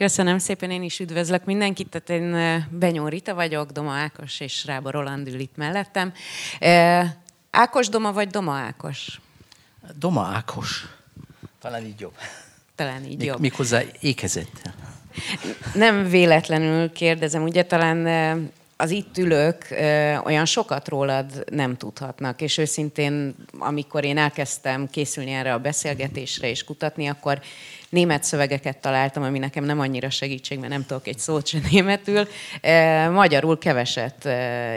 [0.00, 1.88] Köszönöm szépen, én is üdvözlök mindenkit.
[1.88, 6.12] Tehát én Benyó Rita vagyok, Doma Ákos és Rába Roland ül itt mellettem.
[7.50, 9.20] Ákos Doma vagy Doma Ákos?
[9.98, 10.86] Doma Ákos.
[11.60, 12.14] Talán így jobb.
[12.74, 13.40] Talán így jobb.
[13.40, 14.70] Méghozzá ékezett.
[15.74, 18.06] Nem véletlenül kérdezem, ugye talán
[18.76, 19.66] az itt ülők
[20.24, 26.64] olyan sokat rólad nem tudhatnak, és őszintén, amikor én elkezdtem készülni erre a beszélgetésre és
[26.64, 27.40] kutatni, akkor
[27.90, 32.28] német szövegeket találtam, ami nekem nem annyira segítség, mert nem tudok egy szót sem németül.
[33.12, 34.28] Magyarul keveset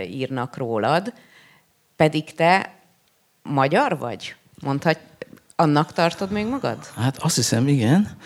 [0.08, 1.14] írnak rólad,
[1.96, 2.76] pedig te
[3.44, 4.36] magyar vagy?
[4.62, 5.00] Mondhat,
[5.56, 6.86] annak tartod még magad?
[6.96, 8.18] Hát azt hiszem, igen.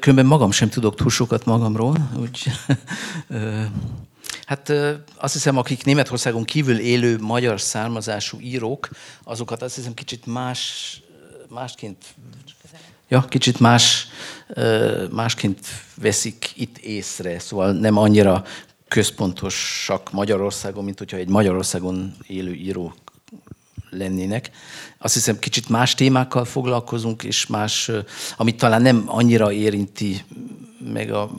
[0.00, 2.42] Különben magam sem tudok túl sokat magamról, úgy
[4.46, 4.72] Hát
[5.16, 8.88] azt hiszem, akik Németországon kívül élő magyar származású írók,
[9.24, 11.00] azokat azt hiszem kicsit más,
[11.48, 12.04] másként,
[13.10, 14.08] ja, kicsit más,
[15.10, 15.58] másként
[15.94, 18.44] veszik itt észre, szóval nem annyira
[18.88, 22.94] központosak Magyarországon, mint hogyha egy Magyarországon élő író
[23.90, 24.50] lennének.
[24.98, 27.90] Azt hiszem, kicsit más témákkal foglalkozunk, és más,
[28.36, 30.24] amit talán nem annyira érinti
[30.92, 31.30] meg a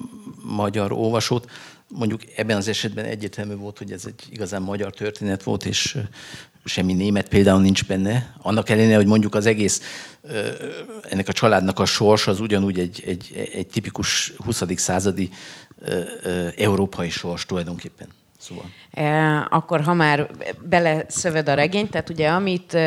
[0.44, 1.50] magyar olvasót,
[1.88, 5.98] mondjuk ebben az esetben egyértelmű volt, hogy ez egy igazán magyar történet volt, és
[6.66, 8.36] semmi német például nincs benne.
[8.42, 9.82] Annak ellenére, hogy mondjuk az egész
[11.10, 14.64] ennek a családnak a sors az ugyanúgy egy, egy, egy tipikus 20.
[14.76, 15.30] századi
[16.58, 18.08] európai sors tulajdonképpen.
[18.38, 18.66] Szóval.
[18.92, 20.30] E, akkor ha már
[20.62, 22.78] beleszöved a regényt, tehát ugye amit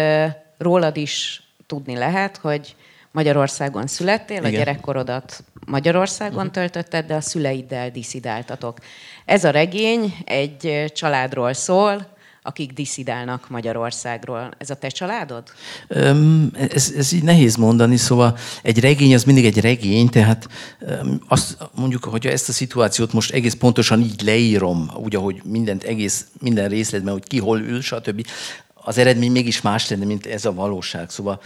[0.59, 2.77] rólad is tudni lehet, hogy
[3.11, 4.53] Magyarországon születtél, Igen.
[4.53, 6.53] a gyerekkorodat Magyarországon uh-huh.
[6.53, 8.79] töltötted, de a szüleiddel diszidáltatok.
[9.25, 12.14] Ez a regény egy családról szól,
[12.47, 14.51] akik diszidálnak Magyarországról.
[14.59, 15.43] Ez a te családod?
[15.89, 20.49] Um, ez, ez így nehéz mondani, szóval egy regény az mindig egy regény, tehát
[20.81, 25.83] um, azt mondjuk, hogyha ezt a szituációt most egész pontosan így leírom, úgy, ahogy mindent
[25.83, 28.27] egész, minden részletben, hogy ki hol ül, stb.,
[28.75, 31.11] az eredmény mégis más lenne, mint ez a valóság.
[31.11, 31.41] Szóval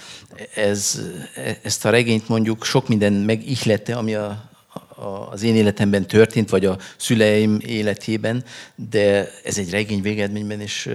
[0.54, 1.00] ez,
[1.62, 4.47] ezt a regényt mondjuk sok minden megihlette, ami a,
[4.98, 8.44] a, az én életemben történt, vagy a szüleim életében,
[8.74, 10.90] de ez egy regény végeredményben, és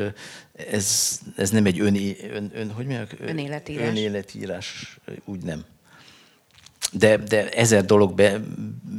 [0.71, 1.95] ez, ez nem egy ön,
[2.33, 3.15] ön, ön, hogy mondjak?
[3.19, 3.87] önéletírás.
[3.87, 5.65] önéletírás, úgy nem.
[6.91, 8.41] De, de ezer dolog be,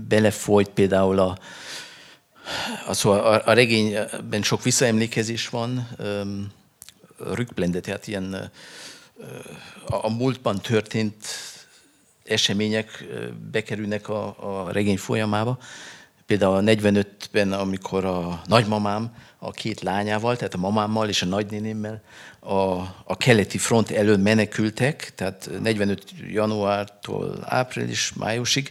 [0.08, 1.38] belefolyt például a,
[2.86, 5.88] a, szóval a, a regényben sok visszaemlékezés van,
[7.32, 8.50] Rückblende, tehát ilyen
[9.86, 11.26] a múltban történt
[12.24, 13.04] események
[13.50, 15.58] bekerülnek a, a regény folyamába.
[16.26, 22.02] Például a 45-ben, amikor a nagymamám a két lányával, tehát a mamámmal és a nagynénémmel
[22.40, 22.54] a,
[23.04, 28.70] a keleti front elől menekültek, tehát 45 januártól április, májusig,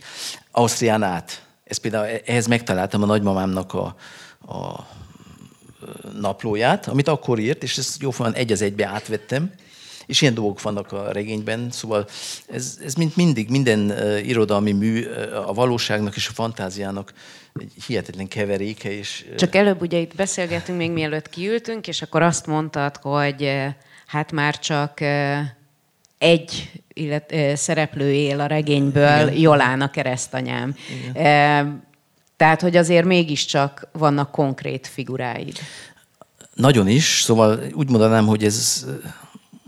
[0.51, 1.45] Ausztrián át.
[1.63, 3.95] Ez például, ehhez megtaláltam a nagymamámnak a,
[4.47, 4.87] a
[6.19, 9.51] naplóját, amit akkor írt, és ezt jóformán egy az egybe átvettem,
[10.05, 12.07] és ilyen dolgok vannak a regényben, szóval
[12.47, 17.13] ez, ez mint mindig, minden uh, irodalmi mű uh, a valóságnak és a fantáziának
[17.59, 18.97] egy hihetetlen keveréke.
[18.97, 19.35] És, uh...
[19.35, 23.51] Csak előbb ugye itt beszélgetünk még mielőtt kiültünk, és akkor azt mondtad, hogy
[24.05, 24.99] hát már csak
[26.17, 29.39] egy illet, szereplő él a regényből, Igen.
[29.39, 30.75] Jolán a keresztanyám.
[31.11, 31.65] Igen.
[31.65, 31.73] Uh,
[32.37, 35.57] tehát, hogy azért mégiscsak vannak konkrét figuráid.
[36.53, 38.85] Nagyon is, szóval úgy mondanám, hogy ez,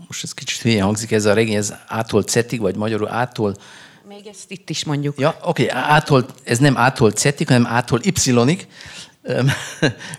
[0.06, 3.56] most ez kicsit hülyen hangzik, ez a regény, ez ától cetig, vagy magyarul ától
[4.08, 5.18] még ezt itt is mondjuk.
[5.18, 5.76] Ja, oké, okay.
[5.82, 8.66] ától, ez nem ától cetig, hanem ától y-ig,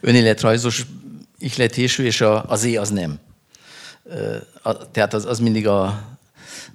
[0.02, 0.86] önéletrajzos
[1.40, 3.20] ihletésű, és a, az é az nem.
[4.62, 5.84] A, tehát az, az mindig a,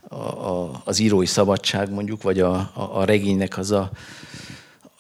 [0.09, 3.91] a, a, az írói szabadság mondjuk, vagy a, a, a regénynek az a,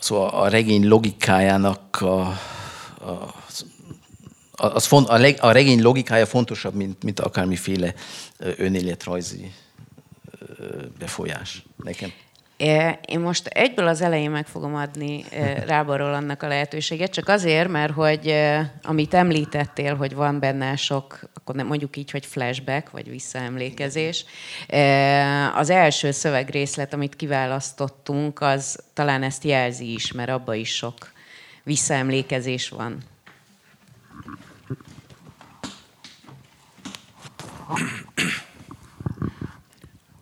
[0.02, 2.20] Szóval a regény logikájának a,
[3.00, 3.34] a,
[4.52, 7.94] az font, a, leg, a regény logikája fontosabb, mint, mint akármiféle
[8.38, 9.52] önéletrajzi
[10.98, 12.12] befolyás nekem.
[13.06, 15.24] Én most egyből az elején meg fogom adni
[15.66, 18.34] Rábarról annak a lehetőséget, csak azért, mert hogy
[18.82, 24.24] amit említettél, hogy van benne sok, akkor nem mondjuk így, hogy flashback, vagy visszaemlékezés.
[25.54, 31.12] Az első szövegrészlet, amit kiválasztottunk, az talán ezt jelzi is, mert abban is sok
[31.62, 32.98] visszaemlékezés van.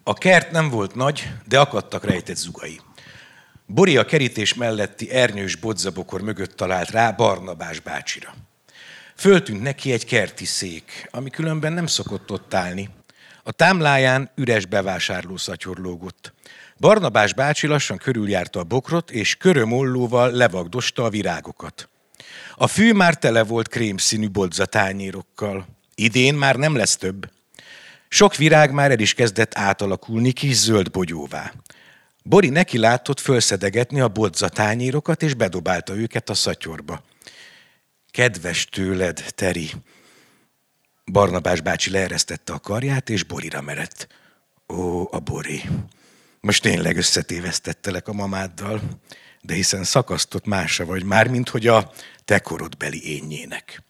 [0.02, 2.81] A kert nem volt nagy, de akadtak rejtett zugai.
[3.66, 8.34] Bori a kerítés melletti ernyős bodzabokor mögött talált rá Barnabás bácsira.
[9.16, 12.90] Föltűnt neki egy kerti szék, ami különben nem szokott ott állni.
[13.42, 16.32] A támláján üres bevásárló szatyor lógott.
[16.78, 21.89] Barnabás bácsi lassan körüljárta a bokrot, és körömollóval levagdosta a virágokat.
[22.62, 25.67] A fű már tele volt krémszínű bodzatányérokkal.
[25.95, 27.31] Idén már nem lesz több.
[28.09, 31.53] Sok virág már el is kezdett átalakulni kis zöld bogyóvá.
[32.23, 37.03] Bori neki látott fölszedegetni a bodzatányérokat, és bedobálta őket a szatyorba.
[38.11, 39.71] Kedves tőled, Teri!
[41.12, 44.07] Barnabás bácsi leeresztette a karját, és Borira merett.
[44.69, 45.62] Ó, a Bori!
[46.41, 48.81] Most tényleg összetévesztettelek a mamáddal,
[49.42, 51.92] de hiszen szakasztott mása vagy már, mint hogy a
[52.25, 53.82] te korodbeli énjének.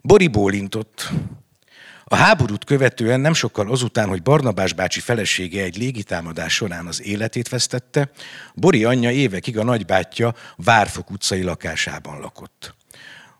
[0.00, 1.08] Bori bólintott.
[2.04, 7.48] A háborút követően nem sokkal azután, hogy Barnabás bácsi felesége egy légitámadás során az életét
[7.48, 8.10] vesztette,
[8.54, 12.74] Bori anyja évekig a nagybátyja Várfok utcai lakásában lakott.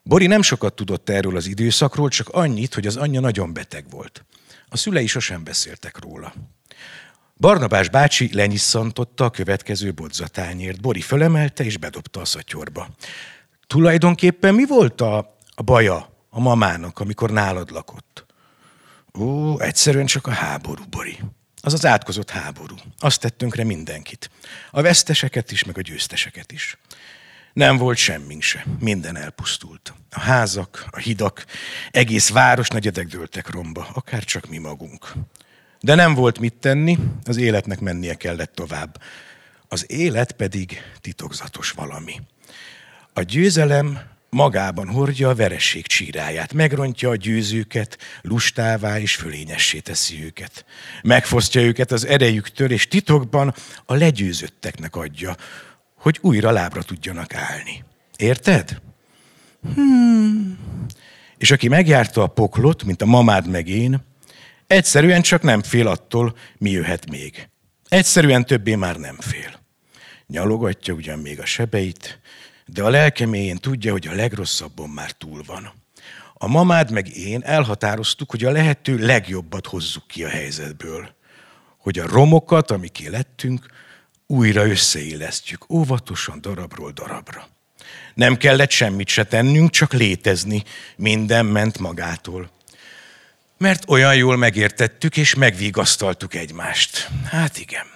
[0.03, 4.25] Bori nem sokat tudott erről az időszakról, csak annyit, hogy az anyja nagyon beteg volt.
[4.69, 6.35] A szülei sosem beszéltek róla.
[7.41, 10.81] Barnabás bácsi lenyisszantotta a következő bodzatányért.
[10.81, 12.89] Bori fölemelte és bedobta a szatyorba.
[13.67, 18.27] Tulajdonképpen mi volt a, a baja a mamának, amikor nálad lakott?
[19.19, 21.19] Ó, egyszerűen csak a háború, Bori.
[21.61, 22.75] Az az átkozott háború.
[22.99, 24.31] Azt tettünk re mindenkit.
[24.71, 26.79] A veszteseket is, meg a győzteseket is.
[27.53, 28.65] Nem volt semmink se.
[28.81, 29.95] Minden elpusztult.
[30.11, 31.45] A házak, a hidak,
[31.91, 35.13] egész város negyedek dőltek romba, akár csak mi magunk.
[35.81, 39.01] De nem volt mit tenni, az életnek mennie kellett tovább.
[39.69, 42.21] Az élet pedig titokzatos valami.
[43.13, 43.99] A győzelem
[44.31, 50.65] magában hordja a veresség csíráját, megrontja a győzőket, lustává és fölényessé teszi őket.
[51.03, 53.55] Megfosztja őket az erejüktől, és titokban
[53.87, 55.37] a legyőzötteknek adja,
[55.95, 57.85] hogy újra lábra tudjanak állni.
[58.17, 58.81] Érted?
[59.75, 60.59] Hmm.
[61.37, 64.07] És aki megjárta a poklot, mint a mamád meg én,
[64.69, 67.49] egyszerűen csak nem fél attól, mi jöhet még.
[67.89, 69.61] Egyszerűen többé már nem fél.
[70.27, 72.21] Nyalogatja ugyan még a sebeit,
[72.67, 75.73] de a lelkeméjén tudja, hogy a legrosszabbon már túl van.
[76.35, 81.15] A mamád meg én elhatároztuk, hogy a lehető legjobbat hozzuk ki a helyzetből.
[81.79, 83.67] Hogy a romokat, amiké lettünk,
[84.27, 87.49] újra összeillesztjük, óvatosan darabról darabra.
[88.15, 90.63] Nem kellett semmit se tennünk, csak létezni.
[90.97, 92.51] Minden ment magától.
[93.59, 97.09] Mert olyan jól megértettük és megvigasztaltuk egymást.
[97.25, 97.87] Hát igen.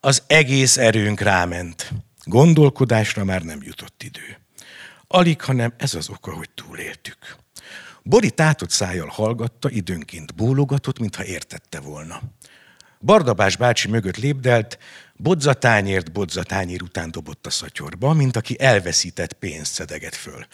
[0.00, 1.92] Az egész erőnk ráment.
[2.24, 4.38] Gondolkodásra már nem jutott idő.
[5.06, 7.36] Alig, hanem ez az oka, hogy túléltük.
[8.02, 12.22] Bori tátott szájjal hallgatta, időnként bólogatott, mintha értette volna.
[13.00, 14.78] Bardabás bácsi mögött lépdelt,
[15.16, 20.46] bodzatányért bodzatányér után dobott a szatyorba, mint aki elveszített pénzt szedeget föl.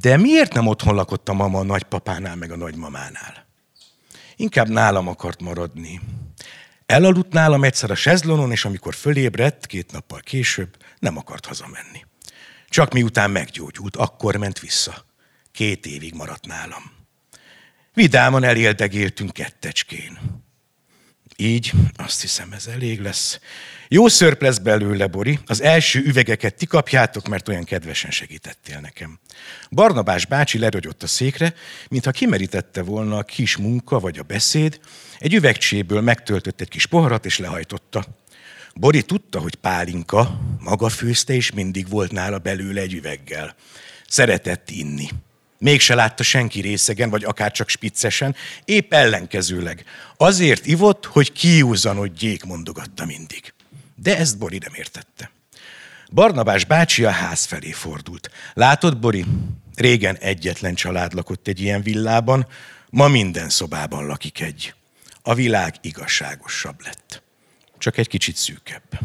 [0.00, 3.46] De miért nem otthon lakott a mama a nagypapánál meg a nagymamánál?
[4.36, 6.00] Inkább nálam akart maradni.
[6.86, 12.04] Elaludt nálam egyszer a sezlonon, és amikor fölébredt, két nappal később, nem akart hazamenni.
[12.68, 15.04] Csak miután meggyógyult, akkor ment vissza.
[15.52, 16.92] Két évig maradt nálam.
[17.92, 20.18] Vidáman eléldegéltünk kettecskén.
[21.36, 23.40] Így, azt hiszem ez elég lesz.
[23.94, 25.38] Jó szörp lesz belőle, Bori.
[25.46, 29.18] Az első üvegeket ti kapjátok, mert olyan kedvesen segítettél nekem.
[29.70, 31.54] Barnabás bácsi lerogyott a székre,
[31.88, 34.80] mintha kimerítette volna a kis munka vagy a beszéd,
[35.18, 38.04] egy üvegcséből megtöltött egy kis poharat és lehajtotta.
[38.74, 43.54] Bori tudta, hogy pálinka, maga főzte, és mindig volt nála belőle egy üveggel.
[44.08, 45.08] Szeretett inni.
[45.58, 48.34] Mégse látta senki részegen, vagy akár csak spiccesen,
[48.64, 49.84] épp ellenkezőleg.
[50.16, 53.53] Azért ivott, hogy kiúzanodjék, mondogatta mindig.
[54.04, 55.30] De ezt Bori nem értette.
[56.12, 58.30] Barnabás bácsi a ház felé fordult.
[58.54, 59.24] Látod, Bori?
[59.74, 62.46] Régen egyetlen család lakott egy ilyen villában,
[62.90, 64.74] ma minden szobában lakik egy.
[65.22, 67.22] A világ igazságosabb lett.
[67.78, 69.00] Csak egy kicsit szűkebb.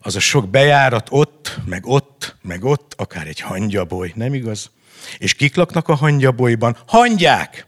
[0.00, 4.70] Az a sok bejárat ott, meg ott, meg ott, akár egy hangyaboly, nem igaz?
[5.18, 6.76] És kik laknak a hangyabolyban?
[6.86, 7.66] Hangyák!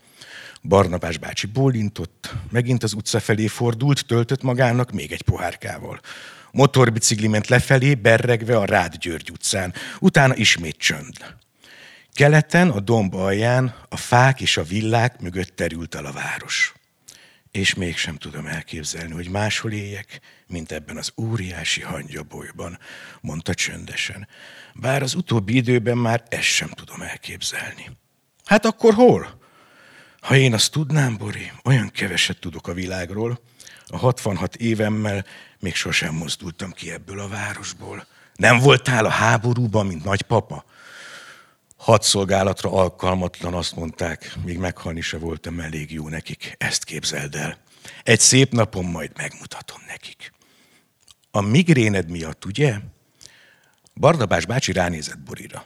[0.62, 6.00] Barnabás bácsi bólintott, megint az utca felé fordult, töltött magának még egy pohárkával.
[6.52, 9.74] Motorbicikli ment lefelé, berregve a Rád György utcán.
[9.98, 11.16] Utána ismét csönd.
[12.12, 16.74] Keleten, a domb alján, a fák és a villák mögött terült el a város.
[17.50, 22.78] És mégsem tudom elképzelni, hogy máshol éljek, mint ebben az óriási hangyabolyban,
[23.20, 24.28] mondta csöndesen.
[24.74, 27.90] Bár az utóbbi időben már ezt sem tudom elképzelni.
[28.44, 29.39] Hát akkor hol?
[30.20, 33.40] Ha én azt tudnám, Bori, olyan keveset tudok a világról,
[33.86, 35.24] a 66 évemmel
[35.58, 38.06] még sosem mozdultam ki ebből a városból.
[38.34, 40.64] Nem voltál a háborúban, mint nagypapa?
[41.76, 46.54] Hadszolgálatra alkalmatlan, azt mondták, még meghalni se voltam elég jó nekik.
[46.58, 47.58] Ezt képzeld el.
[48.02, 50.32] Egy szép napon majd megmutatom nekik.
[51.30, 52.76] A migréned miatt, ugye?
[53.94, 55.64] Barnabás bácsi ránézett Borira.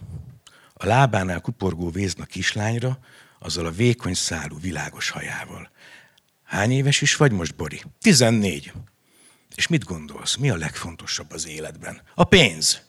[0.74, 2.98] A lábánál kuporgó vézna kislányra,
[3.44, 5.70] azzal a vékony szálú világos hajával.
[6.44, 7.82] Hány éves is vagy most, Bori?
[8.00, 8.72] Tizennégy.
[9.54, 12.02] És mit gondolsz, mi a legfontosabb az életben?
[12.14, 12.80] A pénz.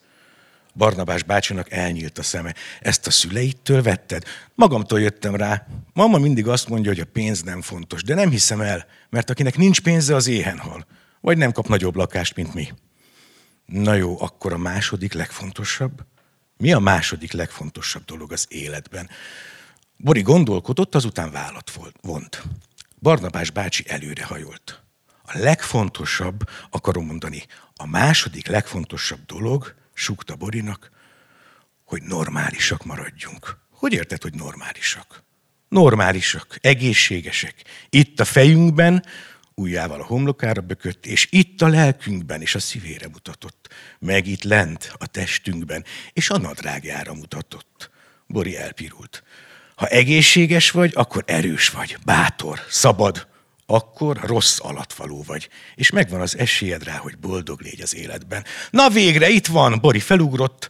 [0.73, 2.55] Barnabás bácsinak elnyílt a szeme.
[2.79, 4.23] Ezt a szüleittől vetted?
[4.53, 5.67] Magamtól jöttem rá.
[5.93, 9.57] Mama mindig azt mondja, hogy a pénz nem fontos, de nem hiszem el, mert akinek
[9.57, 10.85] nincs pénze, az éhen hal.
[11.21, 12.73] Vagy nem kap nagyobb lakást, mint mi.
[13.65, 16.05] Na jó, akkor a második legfontosabb?
[16.57, 19.09] Mi a második legfontosabb dolog az életben?
[19.97, 21.71] Bori gondolkodott, azután vállat
[22.01, 22.43] vont.
[23.01, 24.83] Barnabás bácsi előrehajolt.
[25.23, 30.91] A legfontosabb, akarom mondani, a második legfontosabb dolog, sukta Borinak,
[31.85, 33.57] hogy normálisak maradjunk.
[33.71, 35.23] Hogy érted, hogy normálisak?
[35.69, 37.63] Normálisak, egészségesek.
[37.89, 39.05] Itt a fejünkben,
[39.55, 43.69] ujjával a homlokára bökött, és itt a lelkünkben, és a szívére mutatott.
[43.99, 47.89] Meg itt lent, a testünkben, és a nadrágjára mutatott.
[48.27, 49.23] Bori elpirult.
[49.75, 53.27] Ha egészséges vagy, akkor erős vagy, bátor, szabad,
[53.65, 58.45] akkor rossz alatvaló vagy, és megvan az esélyed rá, hogy boldog légy az életben.
[58.69, 60.69] Na végre, itt van, Bori felugrott,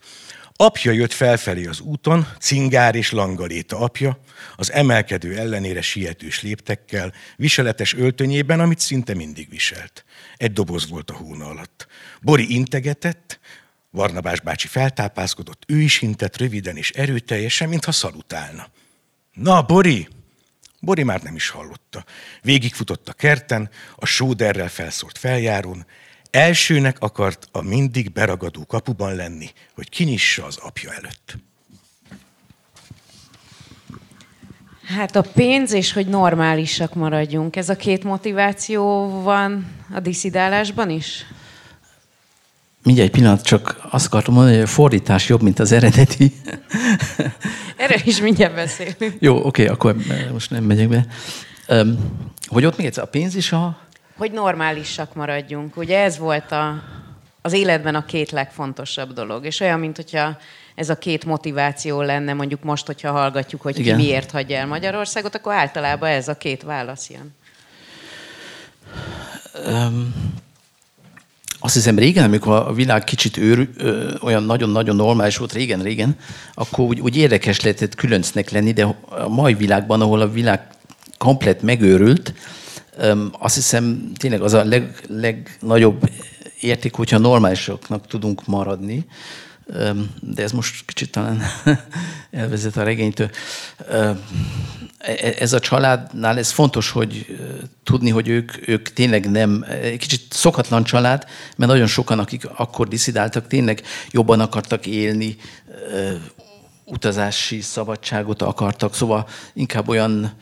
[0.58, 4.20] Apja jött felfelé az úton, cingár és langaléta apja,
[4.56, 10.06] az emelkedő ellenére sietős léptekkel, viseletes öltönyében, amit szinte mindig viselt.
[10.38, 11.88] Egy doboz volt a hóna alatt.
[12.22, 13.40] Bori integetett,
[13.90, 18.68] Varnabás bácsi feltápászkodott, ő is intett röviden és erőteljesen, mintha szalutálna.
[19.36, 20.08] Na, Bori!
[20.80, 22.06] Bori már nem is hallotta.
[22.42, 25.86] Végigfutott a kerten, a sóderrel felszórt feljárón,
[26.32, 31.38] elsőnek akart a mindig beragadó kapuban lenni, hogy kinyissa az apja előtt.
[34.86, 37.56] Hát a pénz és hogy normálisak maradjunk.
[37.56, 41.26] Ez a két motiváció van a diszidálásban is?
[42.86, 46.34] Mindjárt egy pillanat, csak azt akartam mondani, hogy a fordítás jobb, mint az eredeti.
[47.78, 49.16] Erről is mindjárt beszélünk.
[49.20, 49.96] Jó, oké, akkor
[50.32, 51.06] most nem megyek be.
[51.68, 51.98] Um,
[52.48, 53.78] hogy ott még egyszer a pénz is a...
[54.18, 55.78] Hogy normálisak maradjunk.
[55.78, 56.84] Ugye ez volt a,
[57.42, 59.46] az életben a két legfontosabb dolog.
[59.46, 60.38] És olyan, mint hogyha
[60.76, 63.98] ez a két motiváció lenne, mondjuk most, hogyha hallgatjuk, hogy Igen.
[63.98, 67.36] ki miért hagyja el Magyarországot, akkor általában ez a két válasz jön.
[69.68, 70.14] Um,
[71.66, 76.16] azt hiszem régen, amikor a világ kicsit őr, ö, olyan nagyon-nagyon normális volt régen-régen,
[76.54, 80.62] akkor úgy, úgy érdekes lehetett különcnek lenni, de a mai világban, ahol a világ
[81.18, 82.34] komplet megőrült,
[82.98, 86.10] ö, azt hiszem tényleg az a leg, legnagyobb
[86.60, 89.06] érték, hogyha normálisoknak tudunk maradni.
[90.20, 91.42] De ez most kicsit talán
[92.32, 93.30] elvezet a regénytől.
[93.88, 94.12] Ö,
[95.06, 97.38] E, ez a családnál ez fontos, hogy
[97.84, 101.26] tudni, hogy ők, ők tényleg nem, egy kicsit szokatlan család,
[101.58, 103.82] mert nagyon sokan, akik akkor diszidáltak, tényleg
[104.12, 105.36] jobban akartak élni,
[106.86, 110.34] utazási szabadságot akartak, szóval inkább olyan,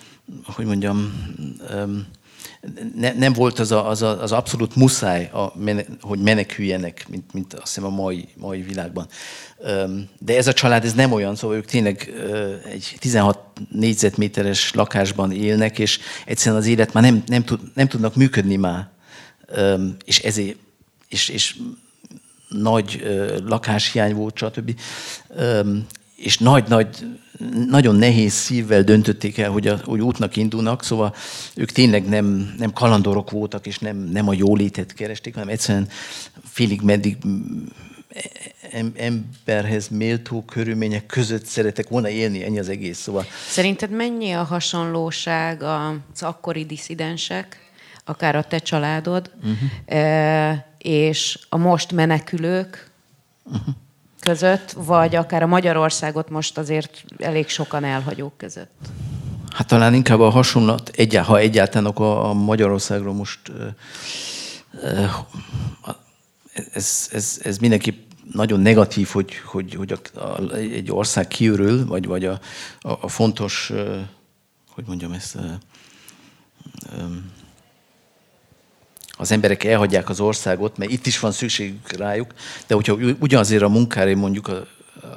[0.45, 1.13] hogy mondjam,
[2.95, 5.53] ne, nem volt az, a, az, a, az abszolút muszáj, a,
[6.01, 9.07] hogy meneküljenek, mint, mint azt hiszem a mai, mai világban.
[10.19, 12.13] De ez a család ez nem olyan, szóval ők tényleg
[12.71, 13.39] egy 16
[13.69, 18.89] négyzetméteres lakásban élnek, és egyszerűen az élet már nem, nem, tud, nem tudnak működni már.
[20.05, 20.57] És ezért,
[21.07, 21.55] és, és
[22.47, 23.03] nagy
[23.45, 24.79] lakáshiány volt, stb.
[26.23, 26.87] És nagy-nagy
[27.67, 31.15] nagyon nehéz szívvel döntötték el, hogy, a, hogy útnak indulnak, szóval
[31.55, 35.87] ők tényleg nem, nem kalandorok voltak, és nem, nem a jólétet keresték, hanem egyszerűen
[36.43, 37.17] félig meddig
[38.95, 42.97] emberhez méltó körülmények között szeretek volna élni, ennyi az egész.
[42.97, 43.25] Szóval...
[43.49, 47.71] Szerinted mennyi a hasonlóság az akkori diszidensek,
[48.05, 50.57] akár a te családod, uh-huh.
[50.77, 52.91] és a most menekülők
[53.43, 53.75] uh-huh.
[54.23, 58.71] Között, vagy akár a Magyarországot most azért elég sokan elhagyók között?
[59.53, 60.91] Hát talán inkább a hasonlat,
[61.25, 63.51] ha egyáltalán a, a Magyarországról most
[66.73, 72.05] ez, ez, ez mindenki nagyon negatív, hogy, hogy, hogy a, a, egy ország kiürül, vagy,
[72.05, 72.39] vagy a,
[72.79, 73.71] a, a fontos,
[74.69, 75.37] hogy mondjam ezt,
[79.23, 82.33] az emberek elhagyják az országot, mert itt is van szükségük rájuk,
[82.67, 84.47] de hogyha ugyanazért a munkára mondjuk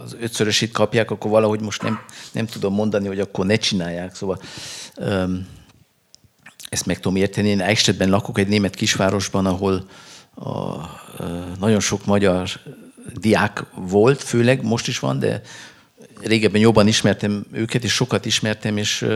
[0.04, 2.00] az ötszörösét kapják, akkor valahogy most nem,
[2.32, 4.14] nem tudom mondani, hogy akkor ne csinálják.
[4.14, 4.40] Szóval
[6.68, 7.48] ezt meg tudom érteni.
[7.48, 9.88] Én Eichstättben lakok egy német kisvárosban, ahol
[10.34, 10.44] a,
[11.58, 12.50] nagyon sok magyar
[13.14, 15.42] diák volt, főleg, most is van, de
[16.20, 19.06] régebben jobban ismertem őket, és sokat ismertem, és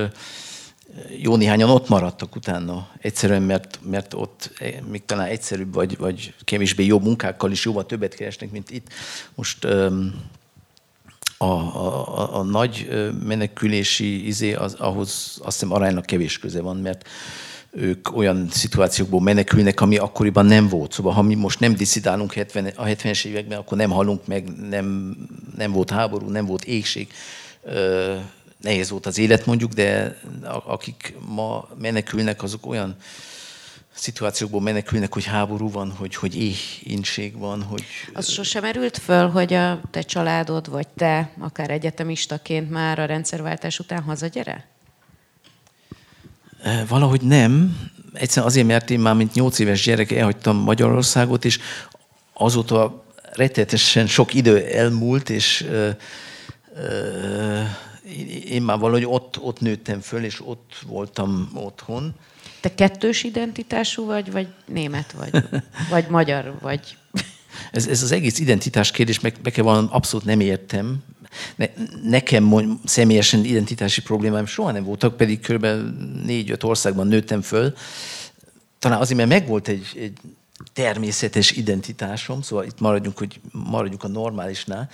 [1.18, 4.50] jó néhányan ott maradtak utána, egyszerűen, mert, mert ott
[4.90, 8.86] még talán egyszerűbb, vagy, vagy kevésbé jó munkákkal is jóval többet keresnek, mint itt.
[9.34, 9.64] Most
[11.36, 12.88] a, a, a nagy
[13.24, 17.08] menekülési izé, az, ahhoz azt hiszem aránylag kevés köze van, mert
[17.70, 20.92] ők olyan szituációkból menekülnek, ami akkoriban nem volt.
[20.92, 25.16] Szóval ha mi most nem diszidálunk 70, a 70-es években, akkor nem halunk meg, nem,
[25.56, 27.08] nem volt háború, nem volt égség.
[28.60, 30.18] Nehéz volt az élet mondjuk, de
[30.66, 32.96] akik ma menekülnek, azok olyan
[33.94, 37.62] szituációkból menekülnek, hogy háború van, hogy, hogy éhínség van.
[37.62, 37.84] Hogy...
[38.12, 43.78] Az sosem merült föl, hogy a te családod, vagy te, akár egyetemistaként már a rendszerváltás
[43.78, 44.68] után hazagyere?
[46.88, 47.78] Valahogy nem.
[48.12, 51.58] Egyszerűen azért, mert én már mint nyolc éves gyerek elhagytam Magyarországot, és
[52.32, 55.90] azóta rettetesen sok idő elmúlt, és ö,
[56.76, 57.62] ö,
[58.48, 62.14] én már valahogy ott, ott nőttem föl, és ott voltam otthon.
[62.60, 65.44] Te kettős identitású vagy, vagy német vagy?
[65.90, 66.96] Vagy magyar vagy?
[67.72, 71.02] Ez, ez az egész identitás kérdés, meg kell vallanom, abszolút nem értem.
[71.56, 71.66] Ne,
[72.02, 75.66] nekem mond, személyesen identitási problémáim soha nem voltak, pedig kb.
[76.24, 77.74] négy-öt országban nőttem föl.
[78.78, 80.18] Talán azért, mert megvolt egy, egy
[80.72, 84.90] természetes identitásom, szóval itt maradjunk, hogy maradjunk a normálisnál.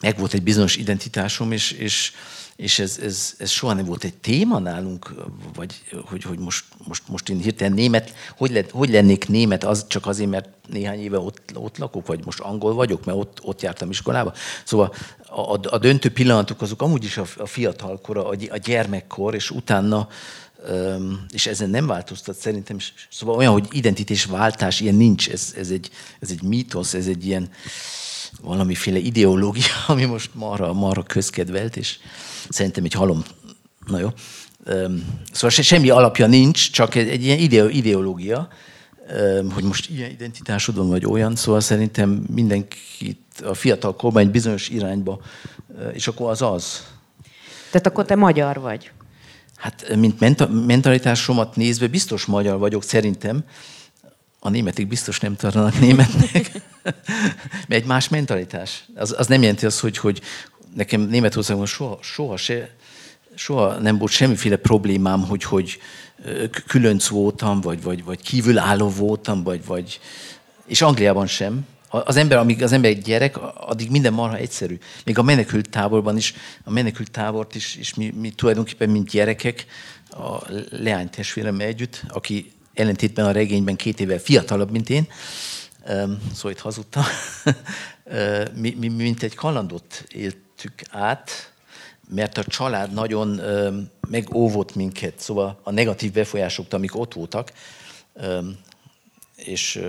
[0.00, 2.12] Megvolt egy bizonyos identitásom, és, és
[2.56, 5.14] és ez, ez, ez soha nem volt egy téma nálunk,
[5.54, 9.86] vagy hogy, hogy most, most, most én hirtelen német, hogy, le, hogy lennék német, az
[9.88, 13.62] csak azért, mert néhány éve ott, ott lakok, vagy most angol vagyok, mert ott, ott
[13.62, 14.32] jártam iskolába.
[14.64, 14.94] Szóval
[15.28, 20.08] a, a döntő pillanatok azok amúgy is a, a fiatalkor, a, a gyermekkor, és utána
[21.30, 22.76] és ezen nem változtat szerintem.
[23.10, 27.50] Szóval olyan, hogy identitásváltás, ilyen nincs, ez, ez, egy, ez egy mítosz, ez egy ilyen
[28.42, 31.98] valamiféle ideológia, ami most marra, marra közkedvelt, és
[32.48, 33.22] Szerintem egy halom.
[33.86, 34.08] Na jó.
[35.32, 38.48] Szóval se, semmi alapja nincs, csak egy, egy ilyen ide, ideológia,
[39.54, 41.36] hogy most ilyen identitásod van, vagy olyan.
[41.36, 45.20] Szóval szerintem mindenkit a fiatal kormány bizonyos irányba,
[45.92, 46.86] és akkor az az.
[47.70, 48.90] Tehát akkor te magyar vagy?
[49.56, 50.20] Hát, mint
[50.66, 53.44] mentalitásomat nézve, biztos magyar vagyok szerintem.
[54.46, 56.50] A németek biztos nem tartanak németnek,
[57.68, 58.84] mert egy más mentalitás.
[58.94, 60.20] Az, az nem jelenti azt, hogy, hogy,
[60.74, 62.70] nekem Németországban soha, soha, se,
[63.34, 65.78] soha nem volt semmiféle problémám, hogy, hogy
[66.66, 70.00] különc voltam, vagy, vagy, vagy kívülálló voltam, vagy, vagy,
[70.66, 71.66] és Angliában sem.
[71.88, 74.78] Az ember, amíg az ember egy gyerek, addig minden marha egyszerű.
[75.04, 79.66] Még a menekült táborban is, a menekült tábort is, és mi, mi tulajdonképpen, mint gyerekek,
[80.10, 85.08] a leány testvéremmel együtt, aki ellentétben a regényben két évvel fiatalabb, mint én,
[86.34, 87.04] szóval itt hazudtam,
[88.60, 91.52] mi, mi, mint egy kalandot élt éltük át,
[92.08, 93.40] mert a család nagyon
[94.08, 97.52] megóvott minket, szóval a negatív befolyások, amik ott voltak,
[99.36, 99.82] és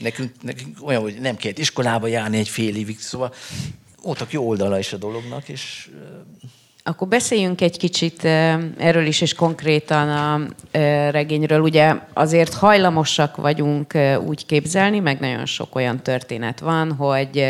[0.00, 3.34] nekünk, nekünk olyan, hogy nem kellett iskolába járni egy fél évig, szóval
[4.02, 5.90] voltak jó oldala is a dolognak, és
[6.86, 8.24] akkor beszéljünk egy kicsit
[8.78, 10.40] erről is, és konkrétan a
[11.10, 11.60] regényről.
[11.60, 17.44] Ugye azért hajlamosak vagyunk úgy képzelni, meg nagyon sok olyan történet van, hogy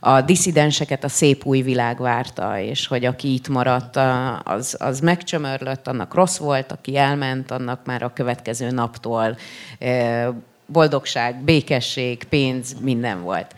[0.00, 3.98] a diszidenseket a szép új világ várta, és hogy aki itt maradt,
[4.44, 9.36] az, az megcsömörlött, annak rossz volt, aki elment, annak már a következő naptól
[10.66, 13.54] boldogság, békesség, pénz, minden volt.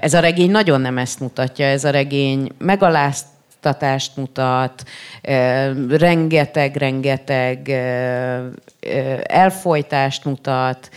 [0.00, 2.52] Ez a regény nagyon nem ezt mutatja, ez a regény
[3.64, 4.84] megaláztatást mutat,
[5.88, 7.68] rengeteg-rengeteg
[9.22, 10.90] elfolytást mutat,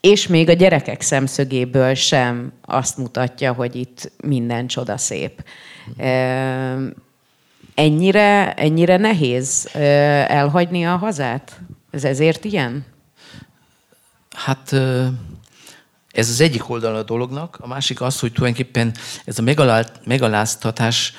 [0.00, 5.44] és még a gyerekek szemszögéből sem azt mutatja, hogy itt minden csoda szép.
[7.74, 9.68] Ennyire, ennyire nehéz
[10.28, 11.60] elhagyni a hazát?
[11.90, 12.84] Ez ezért ilyen?
[14.34, 14.72] Hát
[16.10, 19.42] ez az egyik oldal a dolognak, a másik az, hogy tulajdonképpen ez a
[20.04, 21.12] megaláztatás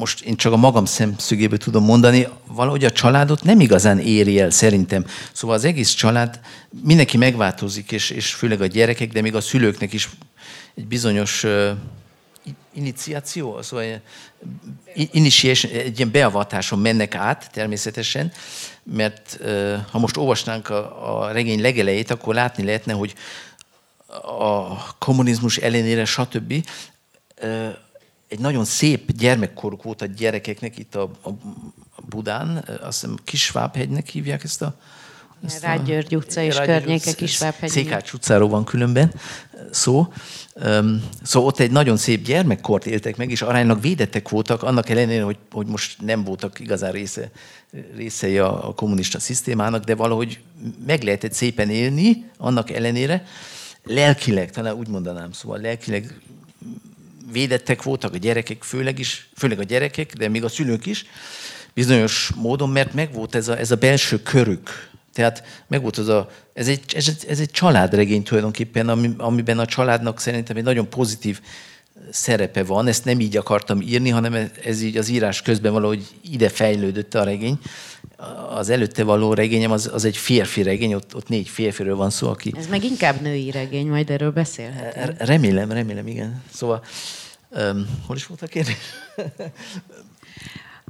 [0.00, 4.50] most én csak a magam szemszögéből tudom mondani, valahogy a családot nem igazán éri el
[4.50, 5.06] szerintem.
[5.32, 6.40] Szóval az egész család,
[6.82, 10.08] mindenki megváltozik, és, és főleg a gyerekek, de még a szülőknek is
[10.74, 11.70] egy bizonyos uh,
[12.74, 14.00] iniciáció, szóval
[14.94, 18.32] initiation, egy ilyen beavatáson mennek át természetesen,
[18.82, 23.14] mert uh, ha most olvasnánk a, a regény legelejét, akkor látni lehetne, hogy
[24.22, 26.66] a kommunizmus ellenére, stb.
[27.42, 27.68] Uh,
[28.30, 31.30] egy nagyon szép gyermekkoruk volt a gyerekeknek itt a, a
[32.08, 34.76] Budán, azt hiszem Kisvábhegynek hívják ezt a
[35.60, 37.72] Rágyörgy utca és Rágyörgy környékek is Váphegyi.
[37.72, 39.12] Székács utcáról van különben
[39.70, 40.12] szó.
[41.22, 45.38] Szóval ott egy nagyon szép gyermekkort éltek meg, és aránylag védettek voltak, annak ellenére, hogy,
[45.50, 47.30] hogy most nem voltak igazán része,
[47.96, 50.40] részei a, a kommunista szisztémának, de valahogy
[50.86, 53.24] meg lehetett szépen élni, annak ellenére.
[53.84, 56.20] Lelkileg, talán úgy mondanám, szóval lelkileg
[57.32, 61.04] védettek voltak a gyerekek, főleg is, főleg a gyerekek, de még a szülők is,
[61.74, 64.88] bizonyos módon, mert megvolt ez a, ez a belső körük.
[65.12, 69.66] Tehát megvolt az a, ez egy, ez egy, ez egy családregény tulajdonképpen, ami, amiben a
[69.66, 71.40] családnak szerintem egy nagyon pozitív
[72.10, 72.86] szerepe van.
[72.86, 77.24] Ezt nem így akartam írni, hanem ez így az írás közben valahogy ide fejlődött a
[77.24, 77.58] regény.
[78.50, 82.28] Az előtte való regényem az, az egy férfi regény, ott, ott négy férfiről van szó,
[82.28, 82.52] aki...
[82.56, 85.14] Ez meg inkább női regény, majd erről beszélhetünk.
[85.18, 86.42] Remélem, remélem, igen.
[86.52, 86.82] Szóval,
[87.50, 88.76] um, hol is volt a kérdés?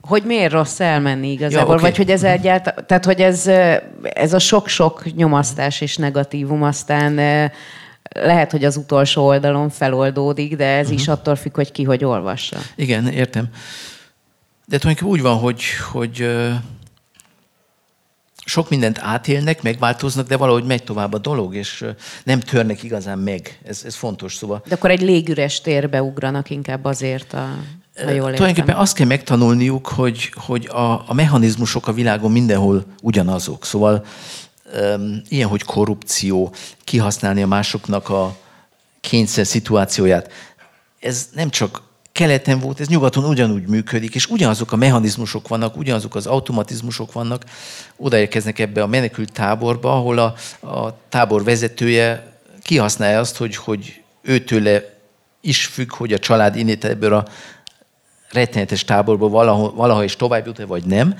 [0.00, 1.90] hogy miért rossz elmenni igazából, ja, okay.
[1.90, 3.46] vagy hogy ez egyáltalán, tehát hogy ez,
[4.02, 7.14] ez a sok-sok nyomasztás és negatívum aztán
[8.12, 11.00] lehet, hogy az utolsó oldalon feloldódik, de ez uh-huh.
[11.00, 11.10] is mhm.
[11.10, 12.58] attól függ, hogy ki hogy olvassa.
[12.74, 13.48] Igen, értem.
[14.66, 15.62] De tulajdonképpen úgy van, hogy,
[15.92, 16.40] hogy
[18.50, 21.84] sok mindent átélnek, megváltoznak, de valahogy megy tovább a dolog, és
[22.24, 23.58] nem törnek igazán meg.
[23.64, 24.62] Ez, ez fontos szóval.
[24.68, 27.56] De akkor egy légüres térbe ugranak inkább azért a
[28.04, 33.64] ha jól Tulajdonképpen azt kell megtanulniuk, hogy, hogy a, a mechanizmusok a világon mindenhol ugyanazok.
[33.64, 34.04] Szóval
[34.80, 38.36] um, ilyen, hogy korrupció, kihasználni a másoknak a
[39.00, 40.32] kényszer szituációját.
[41.00, 41.82] Ez nem csak
[42.20, 47.44] keleten volt, ez nyugaton ugyanúgy működik, és ugyanazok a mechanizmusok vannak, ugyanazok az automatizmusok vannak,
[47.96, 50.34] odaérkeznek ebbe a menekült táborba, ahol a,
[50.66, 54.98] a tábor vezetője kihasználja azt, hogy, hogy őtőle
[55.40, 57.26] is függ, hogy a család innét ebből a
[58.30, 61.18] rettenetes táborból valaha, valaha is tovább jut vagy nem,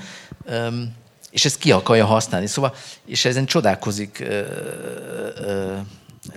[1.31, 2.47] és ezt ki akarja használni.
[2.47, 2.73] Szóval,
[3.05, 4.23] és ezen csodálkozik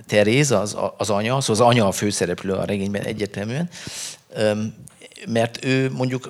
[0.07, 3.69] Teréz, az, az anya, szóval az anya a főszereplő a regényben egyértelműen,
[5.27, 6.29] mert ő mondjuk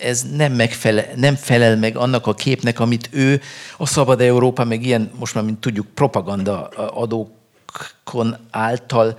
[0.00, 3.40] ez nem, megfelel, nem felel meg annak a képnek, amit ő
[3.76, 9.18] a Szabad Európa, meg ilyen, most már, mint tudjuk, propaganda adókon által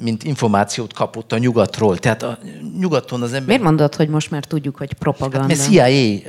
[0.00, 1.98] mint információt kapott a nyugatról.
[1.98, 2.38] Tehát a
[2.78, 3.46] nyugaton az ember...
[3.46, 5.38] Miért mondod, hogy most már tudjuk, hogy propaganda?
[5.38, 6.20] Hát, mert CIA,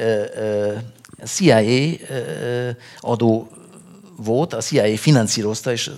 [1.24, 1.92] CIA
[3.00, 3.50] adó
[4.18, 5.92] volt, a CIA finanszírozta, és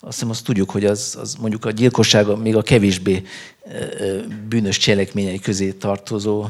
[0.00, 3.22] azt hiszem azt tudjuk, hogy az, az mondjuk a gyilkosság még a kevésbé
[4.48, 6.46] bűnös cselekményei közé tartozó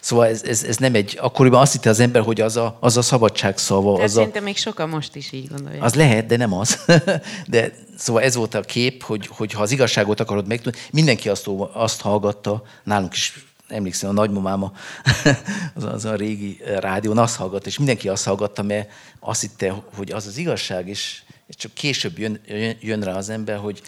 [0.00, 2.96] Szóval ez, ez, ez nem egy, akkoriban azt hitte az ember, hogy az a, az
[2.96, 3.92] a szabadság szava.
[3.92, 5.82] Tehát az szerintem a, még sokan most is így gondolják.
[5.82, 6.84] Az lehet, de nem az.
[7.46, 11.50] de szóval ez volt a kép, hogy, hogy ha az igazságot akarod megtudni, mindenki azt,
[11.72, 14.62] azt hallgatta, nálunk is emlékszem, a nagymamám
[15.74, 20.12] az, az a régi rádión azt hallgatta, és mindenki azt hallgatta, mert azt hitte, hogy
[20.12, 22.40] az az igazság, és, és csak később jön,
[22.80, 23.82] jön rá az ember, hogy,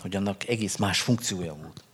[0.00, 1.84] hogy annak egész más funkciója volt.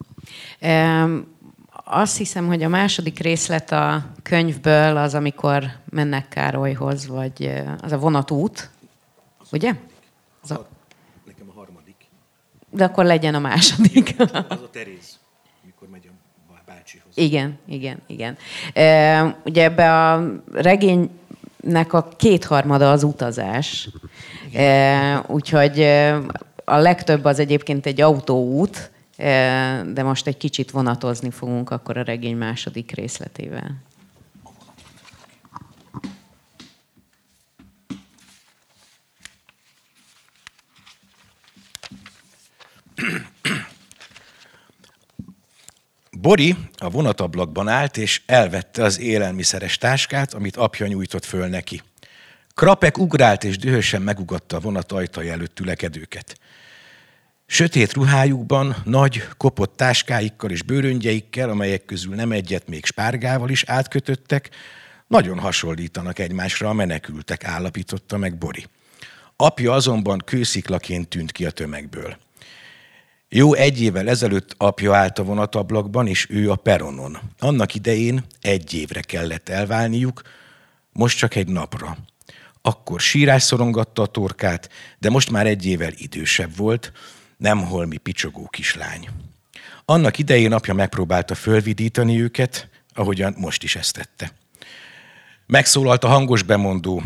[0.61, 1.37] Um,
[1.85, 7.99] azt hiszem, hogy a második részlet a könyvből az, amikor mennek Károlyhoz, vagy az a
[7.99, 8.71] vonatút,
[9.53, 9.75] ugye?
[10.43, 10.69] Az a...
[11.27, 11.97] Nekem a harmadik.
[12.71, 14.15] De akkor legyen a második.
[14.49, 15.19] Az a Teréz,
[15.65, 16.07] mikor megy
[16.49, 17.13] a bácsihoz.
[17.15, 18.37] Igen, igen, igen.
[18.73, 20.33] E, ugye ebbe a
[21.69, 23.89] regénynek a kétharmada az utazás.
[24.53, 25.81] E, úgyhogy
[26.65, 28.91] a legtöbb az egyébként egy autóút,
[29.93, 33.88] de most egy kicsit vonatozni fogunk akkor a regény második részletével.
[46.21, 51.83] Bori a vonatablakban állt, és elvette az élelmiszeres táskát, amit apja nyújtott föl neki.
[52.55, 56.39] Krapek ugrált és dühösen megugatta a vonat ajtaja előtt ülekedőket.
[57.47, 64.51] Sötét ruhájukban, nagy, kopott táskáikkal és bőröngyeikkel, amelyek közül nem egyet még spárgával is átkötöttek,
[65.07, 68.67] nagyon hasonlítanak egymásra a menekültek, állapította meg Bori.
[69.37, 72.17] Apja azonban kősziklaként tűnt ki a tömegből.
[73.31, 77.19] Jó egy évvel ezelőtt apja állt a vonatablakban, és ő a peronon.
[77.39, 80.23] Annak idején egy évre kellett elválniuk,
[80.93, 81.97] most csak egy napra.
[82.63, 86.93] Akkor sírás szorongatta a torkát, de most már egy évvel idősebb volt,
[87.37, 89.09] nem holmi picsogó kislány.
[89.85, 94.33] Annak idején apja megpróbálta fölvidítani őket, ahogyan most is ezt tette.
[95.47, 97.03] Megszólalt a hangos bemondó,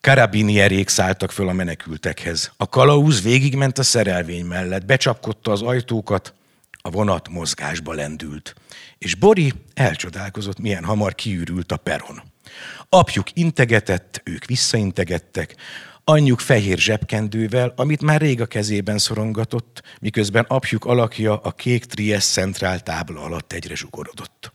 [0.00, 2.52] karabinierjék szálltak föl a menekültekhez.
[2.56, 6.34] A kalauz végigment a szerelvény mellett, becsapkodta az ajtókat,
[6.70, 8.54] a vonat mozgásba lendült.
[8.98, 12.22] És Bori elcsodálkozott, milyen hamar kiürült a peron.
[12.88, 15.54] Apjuk integetett, ők visszaintegettek,
[16.04, 22.40] anyjuk fehér zsebkendővel, amit már rég a kezében szorongatott, miközben apjuk alakja a kék Trieste
[22.40, 24.52] centrál tábla alatt egyre zsugorodott.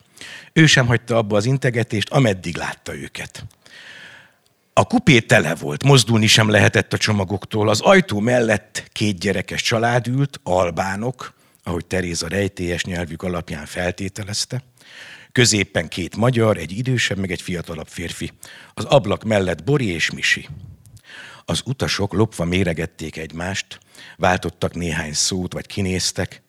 [0.53, 3.45] Ő sem hagyta abba az integetést, ameddig látta őket.
[4.73, 7.69] A kupé tele volt, mozdulni sem lehetett a csomagoktól.
[7.69, 14.63] Az ajtó mellett két gyerekes család ült, albánok, ahogy Teréza rejtélyes nyelvük alapján feltételezte.
[15.31, 18.31] Középpen két magyar, egy idősebb, meg egy fiatalabb férfi.
[18.73, 20.47] Az ablak mellett Bori és Misi.
[21.45, 23.79] Az utasok lopva méregették egymást,
[24.17, 26.41] váltottak néhány szót, vagy kinéztek.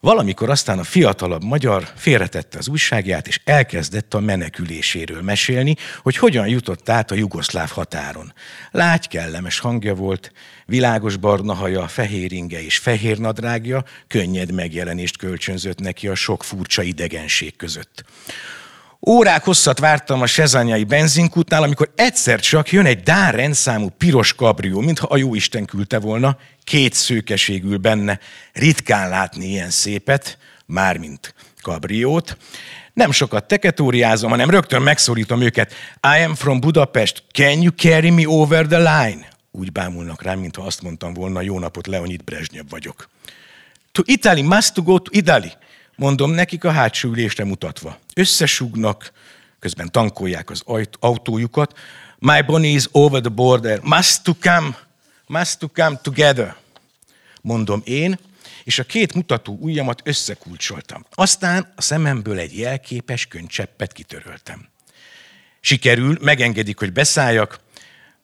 [0.00, 6.48] Valamikor aztán a fiatalabb magyar félretette az újságját, és elkezdett a meneküléséről mesélni, hogy hogyan
[6.48, 8.32] jutott át a jugoszláv határon.
[8.70, 10.32] Lágy kellemes hangja volt,
[10.66, 16.82] világos barna haja, fehér inge és fehér nadrágja könnyed megjelenést kölcsönzött neki a sok furcsa
[16.82, 18.04] idegenség között.
[19.06, 24.80] Órák hosszat vártam a sezanyai benzinkútnál, amikor egyszer csak jön egy Dán rendszámú piros kabrió,
[24.80, 28.18] mintha a jóisten küldte volna, két szőkeségül benne.
[28.52, 32.36] Ritkán látni ilyen szépet, mármint kabriót.
[32.92, 35.72] Nem sokat teketóriázom, hanem rögtön megszólítom őket.
[36.02, 39.28] I am from Budapest, can you carry me over the line?
[39.50, 43.08] Úgy bámulnak rám, mintha azt mondtam volna, jó napot, Leonid Brezsnyev vagyok.
[43.92, 45.52] To Italy, must to go to Italy.
[46.00, 47.98] Mondom nekik a hátsó ülésre mutatva.
[48.14, 49.12] Összesugnak,
[49.58, 50.62] közben tankolják az
[51.00, 51.78] autójukat.
[52.18, 53.80] My bunny is over the border.
[53.82, 54.76] Must to come,
[55.26, 56.56] must to come together.
[57.40, 58.18] Mondom én,
[58.64, 61.06] és a két mutató ujjamat összekulcsoltam.
[61.14, 64.68] Aztán a szememből egy jelképes könycseppet kitöröltem.
[65.60, 67.60] Sikerül, megengedik, hogy beszálljak,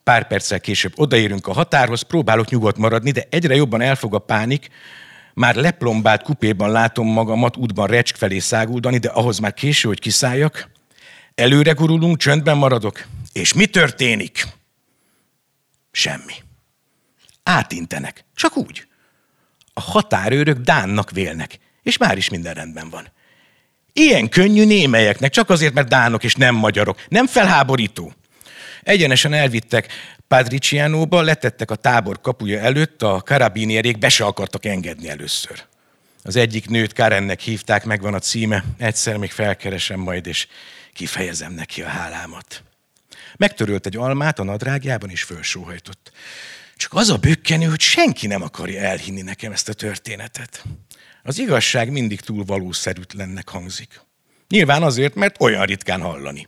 [0.04, 4.70] pár perccel később odaérünk a határhoz, próbálok nyugodt maradni, de egyre jobban elfog a pánik,
[5.37, 10.70] már leplombált kupéban látom magamat útban recsk felé száguldani, de ahhoz már késő, hogy kiszálljak.
[11.35, 13.07] Előre gurulunk, csöndben maradok.
[13.33, 14.46] És mi történik?
[15.90, 16.33] Semmi.
[17.42, 18.25] Átintenek.
[18.35, 18.87] Csak úgy.
[19.72, 23.12] A határőrök Dánnak vélnek, és már is minden rendben van.
[23.92, 27.05] Ilyen könnyű némelyeknek, csak azért, mert dánok és nem magyarok.
[27.09, 28.12] Nem felháborító.
[28.87, 29.92] Egyenesen elvittek
[30.29, 35.64] Padricianóba, letettek a tábor kapuja előtt, a karabinierek be se akartak engedni először.
[36.22, 40.46] Az egyik nőt Karennek hívták, megvan a címe, egyszer még felkeresem majd, és
[40.92, 42.62] kifejezem neki a hálámat.
[43.37, 46.12] Megtörölt egy almát a nadrágjában, és fölsóhajtott.
[46.77, 50.64] Csak az a bökkenő, hogy senki nem akarja elhinni nekem ezt a történetet.
[51.22, 54.01] Az igazság mindig túl valószerűtlennek hangzik.
[54.49, 56.46] Nyilván azért, mert olyan ritkán hallani.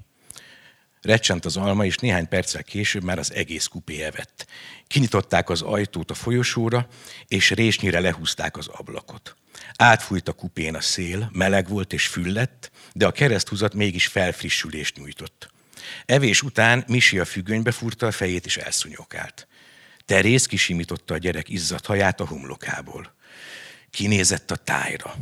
[1.02, 4.46] Recsent az alma, és néhány perccel később már az egész kupé evett.
[4.86, 6.86] Kinyitották az ajtót a folyosóra,
[7.28, 9.36] és résnyire lehúzták az ablakot.
[9.76, 15.50] Átfújt a kupén a szél, meleg volt és füllett, de a kereszthúzat mégis felfrissülést nyújtott.
[16.06, 19.46] Evés után Misi a függönybe furta a fejét és elszunyokált.
[20.04, 23.14] Terész kisimította a gyerek izzadt haját a homlokából.
[23.90, 25.14] Kinézett a tájra.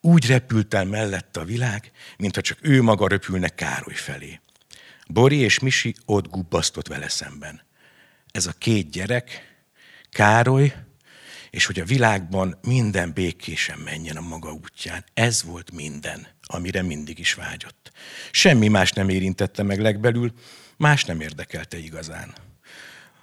[0.00, 4.40] Úgy repült el mellette a világ, mintha csak ő maga röpülne Károly felé.
[5.12, 7.62] Bori és Misi ott gubbasztott vele szemben.
[8.32, 9.48] Ez a két gyerek,
[10.10, 10.74] Károly,
[11.50, 15.04] és hogy a világban minden békésen menjen a maga útján.
[15.14, 17.92] Ez volt minden, amire mindig is vágyott.
[18.30, 20.32] Semmi más nem érintette meg legbelül,
[20.76, 22.34] más nem érdekelte igazán.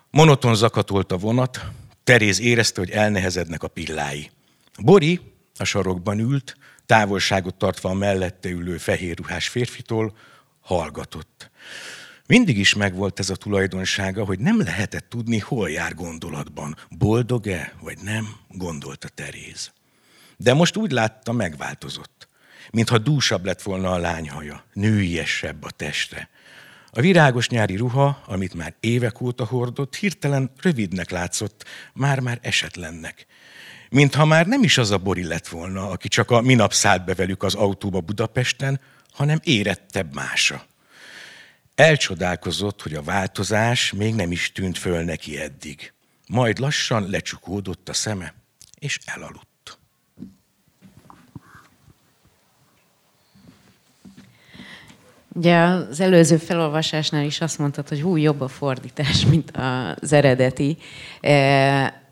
[0.09, 1.65] Monoton zakatolt a vonat,
[2.03, 4.31] Teréz érezte, hogy elnehezednek a pillái.
[4.79, 5.19] Bori
[5.57, 10.17] a sarokban ült, távolságot tartva a mellette ülő fehérruhás férfitól,
[10.61, 11.51] hallgatott.
[12.27, 16.75] Mindig is megvolt ez a tulajdonsága, hogy nem lehetett tudni, hol jár gondolatban.
[16.89, 19.71] Boldog-e, vagy nem, gondolta Teréz.
[20.37, 22.27] De most úgy látta, megváltozott.
[22.71, 26.29] Mintha dúsabb lett volna a lányhaja, nőiesebb a teste.
[26.91, 33.25] A virágos nyári ruha, amit már évek óta hordott, hirtelen rövidnek látszott, már-már esetlennek.
[33.89, 37.13] Mintha már nem is az a Bori lett volna, aki csak a minap szállt be
[37.13, 38.79] velük az autóba Budapesten,
[39.11, 40.65] hanem érettebb mása.
[41.77, 45.93] Elcsodálkozott, hogy a változás még nem is tűnt föl neki eddig.
[46.27, 48.33] Majd lassan lecsukódott a szeme,
[48.79, 49.77] és elaludt.
[55.33, 59.51] Ugye az előző felolvasásnál is azt mondtad, hogy hú, jobb a fordítás, mint
[60.01, 60.77] az eredeti.
[61.21, 62.03] E,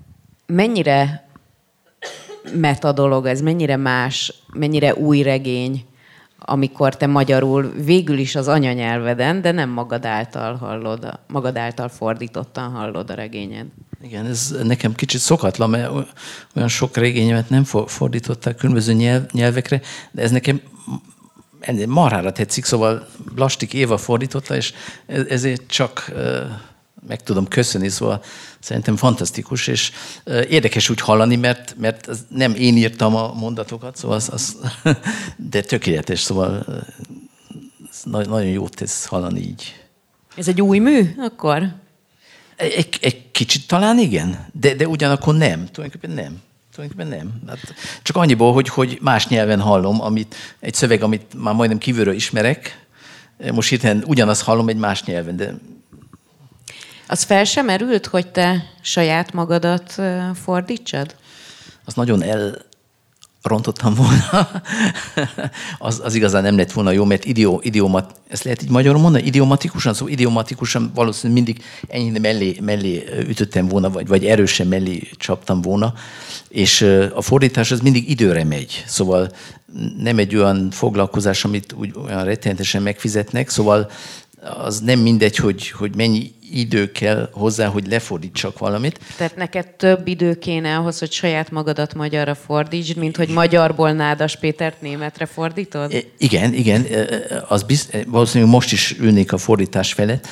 [0.46, 1.28] mennyire
[2.54, 5.86] meta dolog ez, mennyire más, mennyire új regény,
[6.48, 12.72] amikor te magyarul végül is az anyanyelveden, de nem magad által hallod, magad által fordítottan
[12.72, 13.66] hallod a regényed.
[14.02, 15.92] Igen, ez nekem kicsit szokatlan, mert
[16.56, 19.82] olyan sok regényemet nem fordították különböző nyelv, nyelvekre,
[20.12, 20.62] de ez nekem
[21.88, 24.74] marhára tetszik, szóval Blastik Éva fordította, és
[25.06, 26.12] e- ezért csak
[27.08, 28.24] meg tudom köszönni, szóval
[28.60, 29.92] szerintem fantasztikus, és
[30.26, 34.58] érdekes úgy hallani, mert, mert nem én írtam a mondatokat, szóval az, az
[35.52, 36.66] de tökéletes, szóval
[38.04, 39.86] nagyon jót tesz hallani így.
[40.36, 41.74] Ez egy új mű akkor?
[42.56, 45.68] Egy, egy kicsit talán igen, de, de ugyanakkor nem.
[45.72, 46.42] Tulajdonképpen nem.
[46.74, 47.42] Tulajdonképpen nem.
[47.48, 47.60] Hát
[48.02, 52.86] csak annyiból, hogy, hogy más nyelven hallom, amit, egy szöveg, amit már majdnem kívülről ismerek,
[53.52, 55.56] most hirtelen ugyanazt hallom egy más nyelven, de...
[57.08, 60.02] Az fel sem merült, hogy te saját magadat
[60.44, 61.16] fordítsad?
[61.86, 62.66] Az nagyon el,
[63.46, 64.50] rontottam volna,
[65.88, 69.26] az, az igazán nem lett volna jó, mert idió, idiomat, ezt lehet így magyarul mondani,
[69.26, 75.62] idiomatikusan, szóval idiomatikusan valószínűleg mindig ennyire mellé, mellé ütöttem volna, vagy, vagy erősen mellé csaptam
[75.62, 75.94] volna,
[76.50, 76.82] és
[77.14, 79.32] a fordítás az mindig időre megy, szóval
[79.98, 83.90] nem egy olyan foglalkozás, amit úgy olyan rettenetesen megfizetnek, szóval
[84.46, 89.00] az nem mindegy, hogy, hogy mennyi idő kell hozzá, hogy lefordítsak valamit.
[89.18, 94.36] Tehát neked több idő kéne ahhoz, hogy saját magadat magyarra fordítsd, mint hogy magyarból Nádas
[94.36, 95.94] Pétert németre fordítod?
[95.94, 96.86] E, igen, igen.
[96.92, 100.28] E, e, az bizt, valószínűleg most is ülnék a fordítás felett.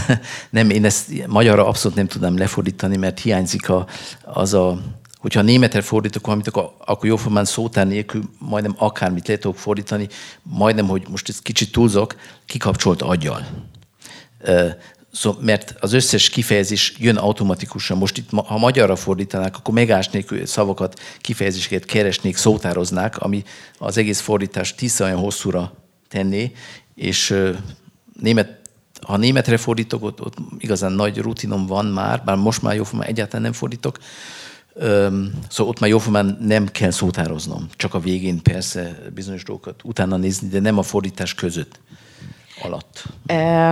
[0.50, 3.86] nem, én ezt magyarra abszolút nem tudnám lefordítani, mert hiányzik a,
[4.24, 4.78] az a
[5.22, 10.08] hogyha németre fordítok valamit, akkor, akkor jóformán szótár nélkül majdnem akármit le tudok fordítani,
[10.42, 13.46] majdnem, hogy most ez kicsit túlzok, kikapcsolt aggyal.
[15.12, 17.98] Szó, mert az összes kifejezés jön automatikusan.
[17.98, 23.44] Most itt, ha magyarra fordítanák, akkor megásnék szavakat, kifejezéseket keresnék, szótároznák, ami
[23.78, 25.72] az egész fordítás tízszer olyan hosszúra
[26.08, 26.52] tenné,
[26.94, 27.34] és
[28.20, 28.60] német,
[29.00, 33.42] ha németre fordítok, ott, ott igazán nagy rutinom van már, bár most már jóformán egyáltalán
[33.42, 33.98] nem fordítok,
[34.74, 40.48] Szóval ott már jóformán nem kell szótároznom, csak a végén persze bizonyos dolgokat utána nézni,
[40.48, 41.80] de nem a fordítás között
[42.62, 43.04] alatt.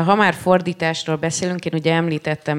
[0.04, 2.58] Ha már fordításról beszélünk, én ugye említettem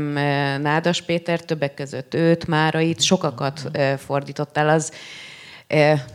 [0.62, 4.70] Nádas Péter, többek között őt, Márait, sokakat fordítottál.
[4.70, 4.92] Az,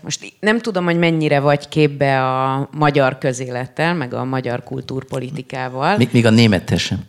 [0.00, 5.96] most nem tudom, hogy mennyire vagy képbe a magyar közélettel, meg a magyar kultúrpolitikával.
[5.96, 7.04] Még, még a német sem.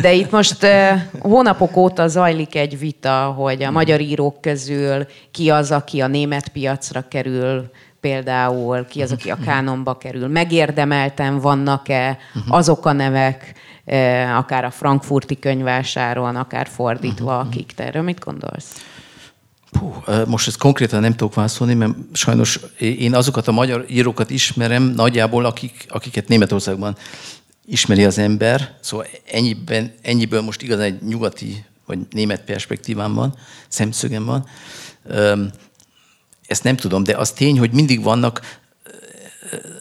[0.00, 0.66] De itt most
[1.18, 6.48] hónapok óta zajlik egy vita, hogy a magyar írók közül ki az, aki a német
[6.48, 10.28] piacra kerül, például ki az, aki a kánonba kerül.
[10.28, 13.54] Megérdemelten vannak-e azok a nevek,
[14.36, 18.84] akár a frankfurti könyvásáron, akár fordítva, akik te erről mit gondolsz?
[19.70, 24.82] Puh, most ezt konkrétan nem tudok válaszolni, mert sajnos én azokat a magyar írókat ismerem
[24.82, 26.96] nagyjából, akik, akiket Németországban
[27.66, 33.34] ismeri az ember, szóval ennyiben, ennyiből most igazán egy nyugati vagy német perspektívám van,
[33.68, 34.46] szemszögem van.
[36.46, 38.62] Ezt nem tudom, de az tény, hogy mindig vannak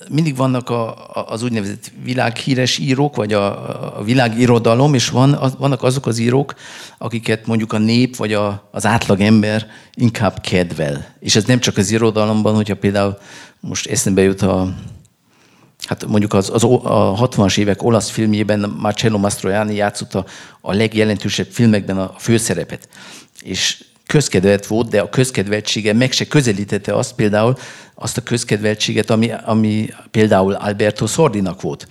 [0.10, 0.96] mindig vannak a,
[1.28, 6.56] az úgynevezett világhíres írók, vagy a, a világirodalom, és van, az, vannak azok az írók,
[6.98, 11.06] akiket mondjuk a nép, vagy a, az átlagember inkább kedvel.
[11.19, 13.17] És ez nem csak az irodalomban, hogyha például
[13.60, 14.74] most eszembe jut a,
[15.88, 20.26] Hát mondjuk az, az a 60-as évek olasz filmjében Marcello Mastroianni játszotta
[20.62, 22.89] a legjelentősebb filmekben a főszerepet.
[23.41, 27.58] És közkedvelt volt, de a közkedveltsége meg se közelítette azt például,
[27.96, 31.88] azt a közkedveltséget, ami, ami például Alberto Sordinak volt,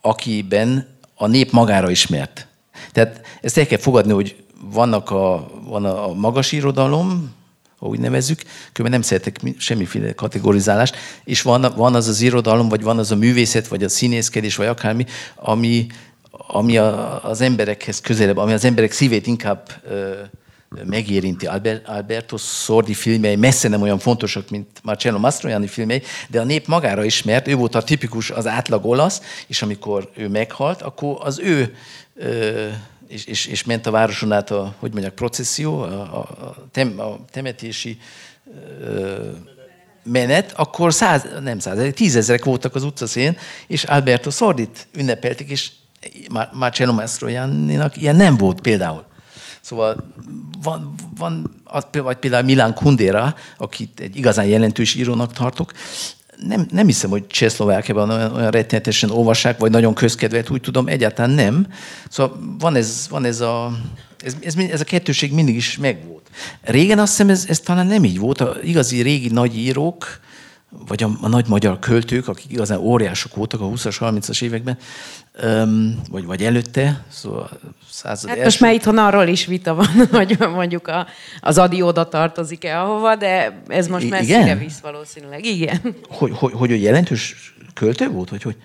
[0.00, 2.46] akiben a nép magára ismert.
[2.92, 7.36] Tehát ezt el kell fogadni, hogy vannak a, van a magas irodalom,
[7.78, 12.98] úgy nevezzük, különben nem szeretek semmiféle kategorizálást, és van, van az az irodalom, vagy van
[12.98, 15.86] az a művészet, vagy a színészkedés, vagy akármi, ami,
[16.30, 20.12] ami a, az emberekhez közelebb, ami az emberek szívét inkább ö,
[20.84, 21.46] megérinti.
[21.46, 26.66] Albert, Alberto Sordi filmjei messze nem olyan fontosak, mint Marcello Mastroianni filmjei, de a nép
[26.66, 31.38] magára ismert, ő volt a tipikus, az átlag olasz, és amikor ő meghalt, akkor az
[31.38, 31.74] ő
[32.14, 32.66] ö,
[33.08, 37.18] és, és, és ment a városon át a, hogy mondják, processzió, a, a, tem, a
[37.30, 37.98] temetési
[38.82, 39.30] ö,
[40.02, 45.70] menet, akkor száz, nem száz, tízezerek voltak az utcaszén, és Alberto Sordit ünnepelték, és
[46.52, 49.04] Marcello Mastroianninak ilyen nem volt például.
[49.60, 50.12] Szóval
[50.62, 55.72] van, van vagy például Milán Kundera, akit egy igazán jelentős írónak tartok,
[56.46, 61.30] nem, nem hiszem, hogy Csehszlovákiában olyan, olyan rettenetesen olvassák, vagy nagyon közkedvelt, úgy tudom, egyáltalán
[61.30, 61.66] nem.
[62.08, 63.78] Szóval van ez, van ez a
[64.24, 66.30] ez, ez, ez a kettőség mindig is megvolt.
[66.62, 68.40] Régen azt hiszem ez, ez talán nem így volt.
[68.40, 70.20] A igazi régi nagy írók,
[70.70, 74.78] vagy a, a nagy magyar költők, akik igazán óriások voltak a 20-as, 30-as években,
[75.32, 77.50] öm, vagy, vagy előtte, szóval
[77.90, 81.06] század hát most már itthon arról is vita van, hogy mondjuk a,
[81.40, 84.58] az adi oda tartozik-e ahova, de ez most messzire Igen?
[84.58, 85.44] visz valószínűleg.
[85.44, 85.80] Igen.
[85.82, 88.56] Hogy, hogy, hogy, hogy jelentős költő volt, vagy hogy?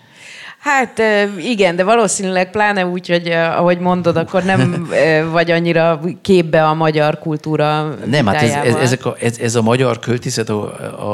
[0.64, 1.01] Hát
[1.38, 4.88] igen, de valószínűleg pláne úgy, hogy ahogy mondod, akkor nem
[5.32, 9.61] vagy annyira képbe a magyar kultúra Nem, hát ez, ez, ezek a, ez, ez a
[9.61, 10.64] magyar költészet, a,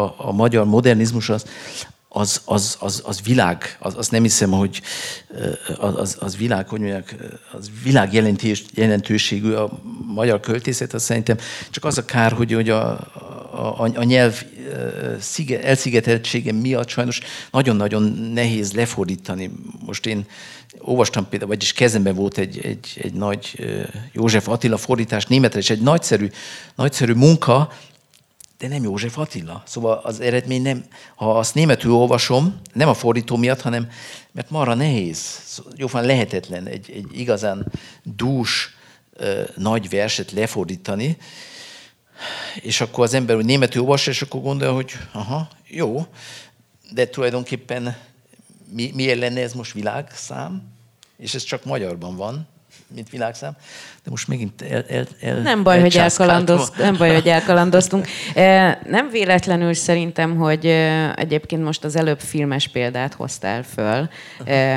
[0.01, 1.45] a, a magyar modernizmus az,
[2.11, 4.81] az, az, az, az világ, az, az nem hiszem, hogy
[5.77, 7.15] az, az világ, hogy mondják,
[7.51, 9.79] az világ jelentős, jelentőségű a
[10.13, 11.37] magyar költészet, az szerintem
[11.69, 12.89] csak az a kár, hogy, hogy a,
[13.51, 14.43] a, a nyelv
[15.61, 17.19] elszigeteltsége miatt sajnos
[17.51, 18.03] nagyon-nagyon
[18.33, 19.51] nehéz lefordítani.
[19.85, 20.25] Most én
[20.77, 23.59] olvastam például, vagyis kezemben volt egy, egy, egy nagy
[24.11, 26.29] József Attila fordítás németre, és egy nagyszerű,
[26.75, 27.71] nagyszerű munka,
[28.59, 29.63] de nem József Attila.
[29.65, 30.85] Szóval az eredmény nem,
[31.15, 33.89] ha azt németül olvasom, nem a fordító miatt, hanem
[34.31, 35.39] mert marra nehéz,
[35.75, 37.71] jófán lehetetlen egy, egy igazán
[38.03, 38.77] dús,
[39.55, 41.17] nagy verset lefordítani,
[42.55, 46.05] és akkor az ember úgy németül olvassa, és akkor gondolja, hogy aha, jó,
[46.91, 47.97] de tulajdonképpen
[48.69, 50.61] mi, miért lenne ez most világszám?
[51.17, 52.47] És ez csak magyarban van,
[52.87, 53.57] mint világszám.
[54.09, 58.07] De most megint el, el, el nem, baj, hogy elkalandoz, nem baj, hogy elkalandoztunk.
[58.85, 60.65] Nem véletlenül szerintem, hogy
[61.15, 64.09] egyébként most az előbb filmes példát hoztál föl,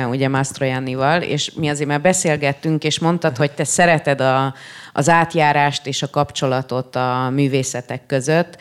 [0.09, 4.53] ugye Mastroiannival, és mi azért már beszélgettünk, és mondtad, hogy te szereted a,
[4.93, 8.57] az átjárást és a kapcsolatot a művészetek között.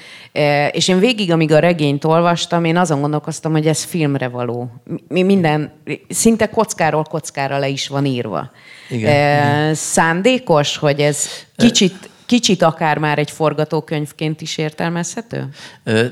[0.70, 4.70] És én végig, amíg a regényt olvastam, én azon gondolkoztam, hogy ez filmre való.
[5.08, 5.72] Mi minden,
[6.08, 8.50] szinte kockáról kockára le is van írva.
[8.88, 9.74] Igen.
[9.74, 15.48] Szándékos, hogy ez kicsit kicsit akár már egy forgatókönyvként is értelmezhető?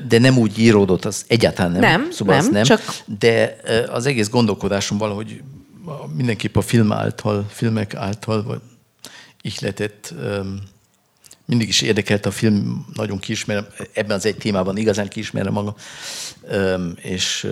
[0.07, 1.81] De nem úgy íródott, az egyáltalán nem.
[1.81, 2.63] Nem, szóval nem, nem.
[2.63, 2.81] Csak...
[3.19, 3.57] De
[3.89, 5.41] az egész gondolkodásom valahogy
[6.15, 8.59] mindenképp a film által, filmek által, vagy
[9.41, 10.13] ihletett,
[11.45, 15.75] mindig is érdekelt a film, nagyon kiismerem, ebben az egy témában igazán kiismerem magam,
[16.95, 17.47] és,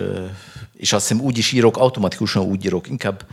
[0.76, 3.26] és azt hiszem úgy is írok, automatikusan úgy írok, inkább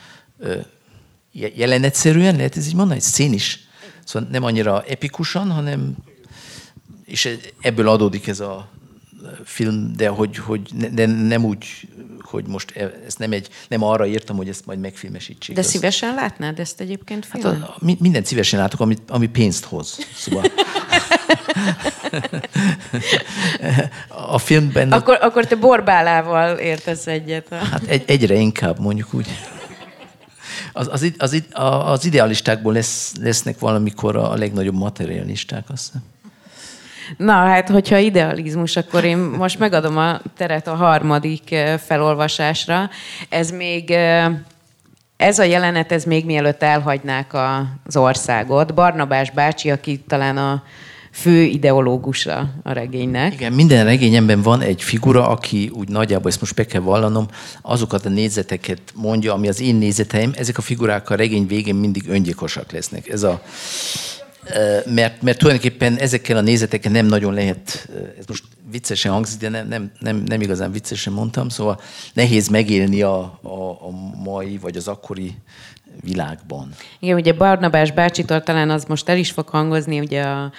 [1.56, 3.60] jelenetszerűen, lehet ez így mondani, szénis.
[4.06, 5.96] Szóval nem annyira epikusan, hanem
[7.06, 8.70] és ebből adódik ez a
[9.44, 10.62] film, de hogy, hogy
[10.92, 11.66] de nem úgy,
[12.22, 15.56] hogy most e, ezt nem, egy, nem arra írtam, hogy ezt majd megfilmesítsék.
[15.56, 17.60] De szívesen látnád ezt egyébként filmen?
[17.60, 19.98] Hát a, a, mindent szívesen látok, ami, ami pénzt hoz.
[20.16, 20.44] Szóval...
[24.34, 24.92] a filmben...
[24.92, 27.50] Akkor, akkor te borbálával értesz egyet.
[27.50, 29.28] Hát egy, egyre inkább, mondjuk úgy
[30.78, 31.44] az, az, az,
[31.86, 36.04] az idealistákból lesz, lesznek valamikor a legnagyobb materialisták, azt hiszem.
[37.18, 41.56] Na, hát, hogyha idealizmus, akkor én most megadom a teret a harmadik
[41.86, 42.90] felolvasásra.
[43.30, 43.96] Ez még
[45.18, 47.34] ez a jelenet, ez még mielőtt elhagynák
[47.86, 48.74] az országot.
[48.74, 50.64] Barnabás bácsi, aki talán a
[51.18, 53.34] fő ideológusa a regénynek.
[53.34, 57.28] Igen, minden regényemben van egy figura, aki úgy nagyjából, ezt most be kell vallanom,
[57.62, 62.10] azokat a nézeteket mondja, ami az én nézeteim, ezek a figurák a regény végén mindig
[62.10, 63.10] öngyilkosak lesznek.
[63.10, 63.42] Ez a,
[64.86, 67.90] mert, mert tulajdonképpen ezekkel a nézetekkel nem nagyon lehet,
[68.20, 71.80] ez most viccesen hangzik, de nem, nem, nem, nem igazán viccesen mondtam, szóval
[72.14, 73.90] nehéz megélni a, a, a
[74.24, 75.36] mai vagy az akkori
[76.02, 76.74] világban.
[77.00, 80.52] Igen, ugye Barnabás bácsitól talán az most el is fog hangozni, ugye a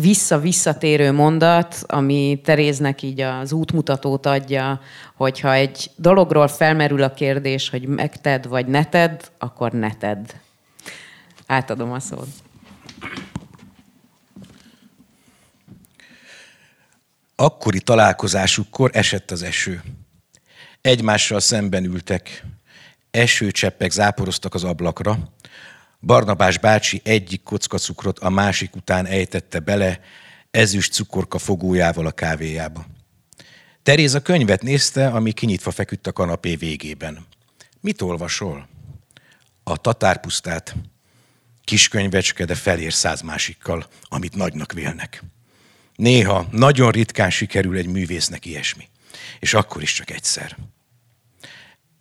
[0.00, 4.80] vissza-visszatérő mondat, ami Teréznek így az útmutatót adja,
[5.14, 10.24] hogyha egy dologról felmerül a kérdés, hogy megted vagy ne tedd, akkor ne tedd.
[11.46, 12.28] Átadom a szót.
[17.36, 19.82] Akkori találkozásukkor esett az eső.
[20.80, 22.44] Egymással szemben ültek.
[23.14, 25.18] Esőcseppek záporoztak az ablakra.
[26.00, 30.00] Barnabás bácsi egyik kocka cukrot a másik után ejtette bele,
[30.50, 32.86] ezüst cukorka fogójával a kávéjába.
[33.82, 37.26] Teréz a könyvet nézte, ami kinyitva feküdt a kanapé végében.
[37.80, 38.68] Mit olvasol?
[39.62, 40.74] A tatárpusztát.
[41.64, 45.22] Kis könyvecske, de felér száz másikkal, amit nagynak vélnek.
[45.96, 48.88] Néha, nagyon ritkán sikerül egy művésznek ilyesmi.
[49.38, 50.56] És akkor is csak egyszer.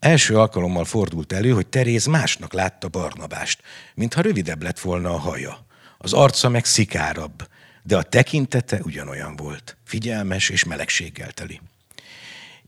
[0.03, 3.61] Első alkalommal fordult elő, hogy Teréz másnak látta Barnabást,
[3.95, 5.65] mintha rövidebb lett volna a haja.
[5.97, 7.47] Az arca meg szikárabb,
[7.83, 11.61] de a tekintete ugyanolyan volt, figyelmes és melegséggel teli.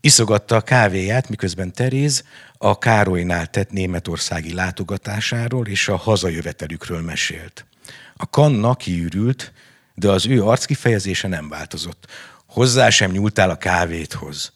[0.01, 2.23] Iszogatta a kávéját, miközben Teréz
[2.57, 7.65] a Károlynál tett németországi látogatásáról és a hazajövetelükről mesélt.
[8.15, 9.53] A kanna kiürült,
[9.95, 12.07] de az ő arckifejezése nem változott.
[12.45, 14.53] Hozzá sem nyúltál a kávéthoz.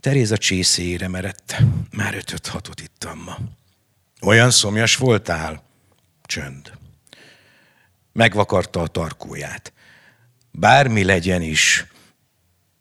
[0.00, 1.62] Teréza csészéjére merett.
[1.90, 3.38] Már ötöt hatot ittam ma.
[4.20, 5.62] Olyan szomjas voltál?
[6.22, 6.70] Csönd.
[8.12, 9.72] Megvakarta a tarkóját.
[10.50, 11.86] Bármi legyen is,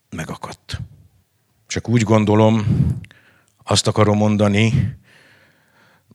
[0.10, 0.82] megakadt.
[1.68, 2.66] Csak úgy gondolom,
[3.64, 4.98] azt akarom mondani,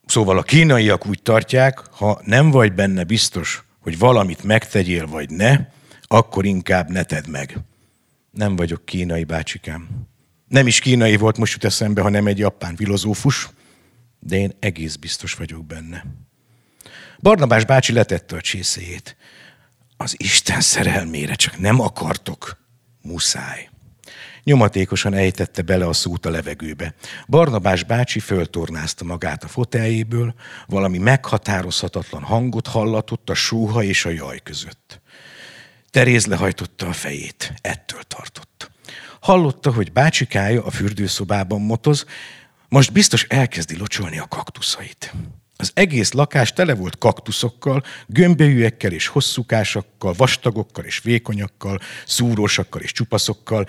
[0.07, 5.57] szóval a kínaiak úgy tartják, ha nem vagy benne biztos, hogy valamit megtegyél vagy ne,
[6.03, 7.59] akkor inkább ne tedd meg.
[8.30, 10.11] Nem vagyok kínai, bácsikám.
[10.53, 13.48] Nem is kínai volt, most jut eszembe, hanem egy japán filozófus,
[14.18, 16.05] de én egész biztos vagyok benne.
[17.18, 19.16] Barnabás bácsi letette a csészéjét.
[19.96, 22.57] Az Isten szerelmére csak nem akartok.
[23.03, 23.70] Muszáj.
[24.42, 26.94] Nyomatékosan ejtette bele a szót a levegőbe.
[27.28, 30.34] Barnabás bácsi föltornázta magát a foteljéből,
[30.66, 35.00] valami meghatározhatatlan hangot hallatott a sóha és a jaj között.
[35.90, 38.71] Teréz lehajtotta a fejét, ettől tartott.
[39.22, 42.06] Hallotta, hogy bácsikája a fürdőszobában motoz,
[42.68, 45.14] most biztos elkezdi locsolni a kaktuszait.
[45.56, 53.66] Az egész lakás tele volt kaktuszokkal, gömbölyűekkel és hosszúkásakkal, vastagokkal és vékonyakkal, szúrósakkal és csupaszokkal.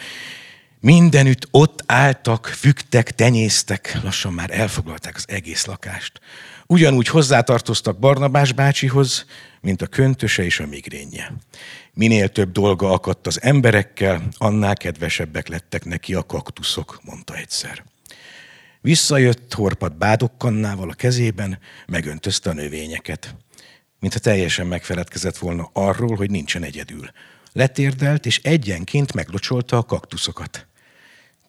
[0.79, 6.19] Mindenütt ott álltak, fügtek, tenyésztek, lassan már elfoglalták az egész lakást.
[6.65, 9.25] Ugyanúgy hozzátartoztak Barnabás bácsihoz,
[9.61, 11.33] mint a köntöse és a migrénje.
[11.93, 17.83] Minél több dolga akadt az emberekkel, annál kedvesebbek lettek neki a kaktuszok, mondta egyszer.
[18.81, 23.35] Visszajött horpat bádokkannával a kezében, megöntözte a növényeket.
[23.99, 27.09] Mintha teljesen megfeledkezett volna arról, hogy nincsen egyedül.
[27.51, 30.67] Letérdelt, és egyenként meglocsolta a kaktuszokat.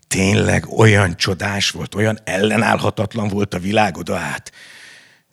[0.08, 4.52] Tényleg olyan csodás volt, olyan ellenállhatatlan volt a világ oda át.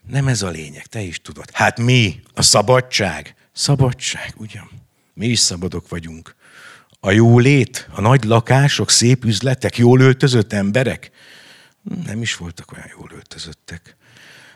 [0.08, 1.50] Nem ez a lényeg, te is tudod.
[1.54, 2.20] Hát mi?
[2.34, 3.36] A szabadság?
[3.52, 4.81] Szabadság, ugyan?
[5.14, 6.36] Mi is szabadok vagyunk.
[7.00, 11.12] A jólét, a nagy lakások, szép üzletek, jól öltözött emberek?
[12.06, 13.96] Nem is voltak olyan jól öltözöttek.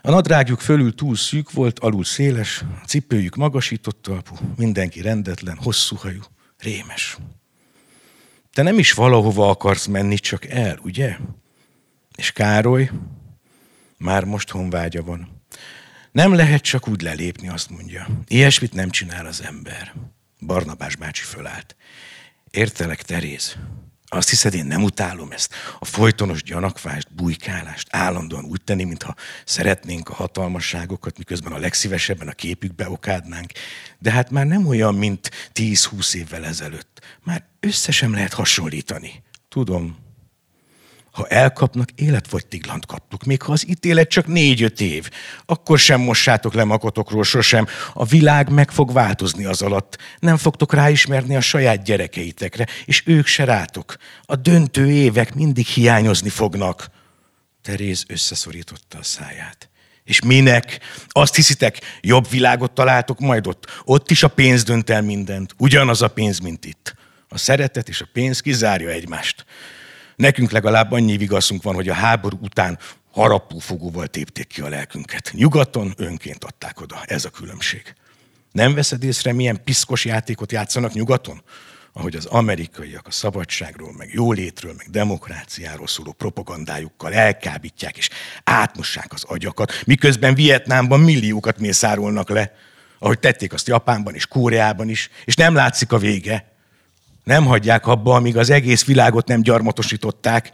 [0.02, 5.96] A nadrágjuk fölül túl szűk volt, alul széles, a cipőjük magasított talpú, mindenki rendetlen, hosszú
[5.96, 6.20] hajú,
[6.58, 7.16] rémes.
[8.52, 11.16] Te nem is valahova akarsz menni, csak el, ugye?
[12.16, 12.90] És Károly
[13.98, 15.42] már most honvágya van.
[16.12, 18.06] Nem lehet csak úgy lelépni, azt mondja.
[18.26, 19.94] Ilyesmit nem csinál az ember.
[20.40, 21.76] Barnabás bácsi fölállt.
[22.50, 23.56] Értelek, Teréz.
[24.08, 25.54] Azt hiszed, én nem utálom ezt?
[25.78, 29.14] A folytonos gyanakvást, bujkálást, állandóan úgy tenni, mintha
[29.44, 33.52] szeretnénk a hatalmasságokat, miközben a legszívesebben a képükbe okádnánk.
[33.98, 37.00] De hát már nem olyan, mint 10-20 évvel ezelőtt.
[37.24, 39.22] Már össze sem lehet hasonlítani.
[39.48, 40.05] Tudom,
[41.16, 45.10] ha elkapnak, életfogytiglant kaptuk, még ha az ítélet csak négy-öt év.
[45.46, 47.66] Akkor sem mossátok le magotokról sosem.
[47.92, 49.98] A világ meg fog változni az alatt.
[50.18, 53.96] Nem fogtok ráismerni a saját gyerekeitekre, és ők se rátok.
[54.22, 56.90] A döntő évek mindig hiányozni fognak.
[57.62, 59.70] Teréz összeszorította a száját.
[60.04, 60.80] És minek?
[61.08, 63.82] Azt hiszitek, jobb világot találtok majd ott?
[63.84, 65.54] Ott is a pénz dönt el mindent.
[65.58, 66.94] Ugyanaz a pénz, mint itt.
[67.28, 69.44] A szeretet és a pénz kizárja egymást.
[70.16, 72.78] Nekünk legalább annyi vigaszunk van, hogy a háború után
[73.12, 75.30] harapófogóval tépték ki a lelkünket.
[75.34, 77.02] Nyugaton önként adták oda.
[77.04, 77.94] Ez a különbség.
[78.52, 81.42] Nem veszed észre, milyen piszkos játékot játszanak nyugaton?
[81.92, 88.08] Ahogy az amerikaiak a szabadságról, meg jólétről, meg demokráciáról szóló propagandájukkal elkábítják és
[88.44, 92.52] átmossák az agyakat, miközben Vietnámban milliókat mészárolnak le,
[92.98, 96.55] ahogy tették azt Japánban és Kóreában is, és nem látszik a vége.
[97.26, 100.50] Nem hagyják abba, amíg az egész világot nem gyarmatosították,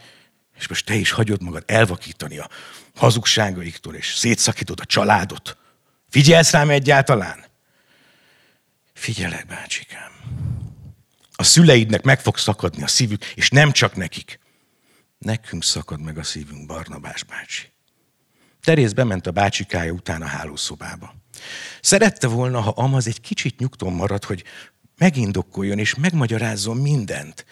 [0.57, 2.49] és most te is hagyod magad elvakítani a
[2.95, 5.57] hazugságaiktól, és szétszakítod a családot.
[6.09, 7.45] Figyelsz rám egyáltalán?
[8.93, 10.11] Figyelek, bácsikám.
[11.31, 14.39] A szüleidnek meg fog szakadni a szívük, és nem csak nekik.
[15.17, 17.71] Nekünk szakad meg a szívünk, Barnabás bácsi.
[18.63, 21.15] Terész bement a bácsikája után a hálószobába.
[21.81, 24.43] Szerette volna, ha Amaz egy kicsit nyugton marad, hogy
[24.97, 27.45] megindokkoljon és megmagyarázzon mindent.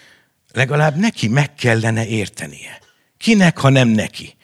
[0.52, 2.80] Legalább neki meg kellene értenie.
[3.18, 4.36] Kinek, ha nem neki?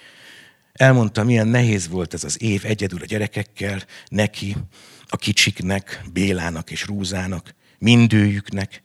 [0.73, 4.55] Elmondta, milyen nehéz volt ez az év egyedül a gyerekekkel, neki,
[5.07, 8.81] a kicsiknek, Bélának és Rúzának, mindőjüknek,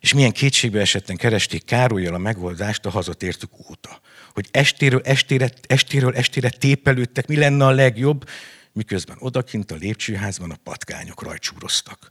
[0.00, 4.00] és milyen kétségbe esetten keresték Károlyjal a megoldást a hazatértük óta.
[4.32, 8.28] Hogy estéről estére, estéről estére tépelődtek, mi lenne a legjobb,
[8.72, 12.10] miközben odakint a lépcsőházban a patkányok rajcsúroztak.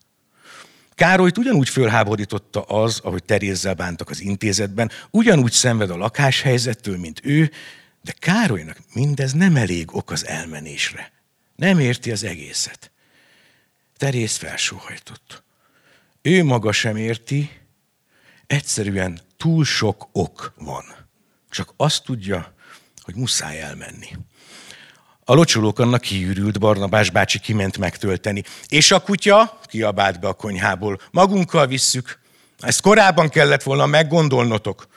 [0.95, 7.51] Károlyt ugyanúgy fölháborította az, ahogy Terézzel bántak az intézetben, ugyanúgy szenved a lakáshelyzettől, mint ő,
[8.01, 11.11] de Károlynak mindez nem elég ok az elmenésre.
[11.55, 12.91] Nem érti az egészet.
[13.97, 15.43] Terész felsóhajtott.
[16.21, 17.49] Ő maga sem érti,
[18.47, 20.83] egyszerűen túl sok ok van.
[21.49, 22.53] Csak azt tudja,
[23.01, 24.09] hogy muszáj elmenni.
[25.25, 28.43] A locsolók annak kiürült, Barnabás bácsi kiment megtölteni.
[28.67, 30.99] És a kutya kiabált be a konyhából.
[31.11, 32.19] Magunkkal visszük.
[32.59, 34.87] Ezt korábban kellett volna meggondolnotok.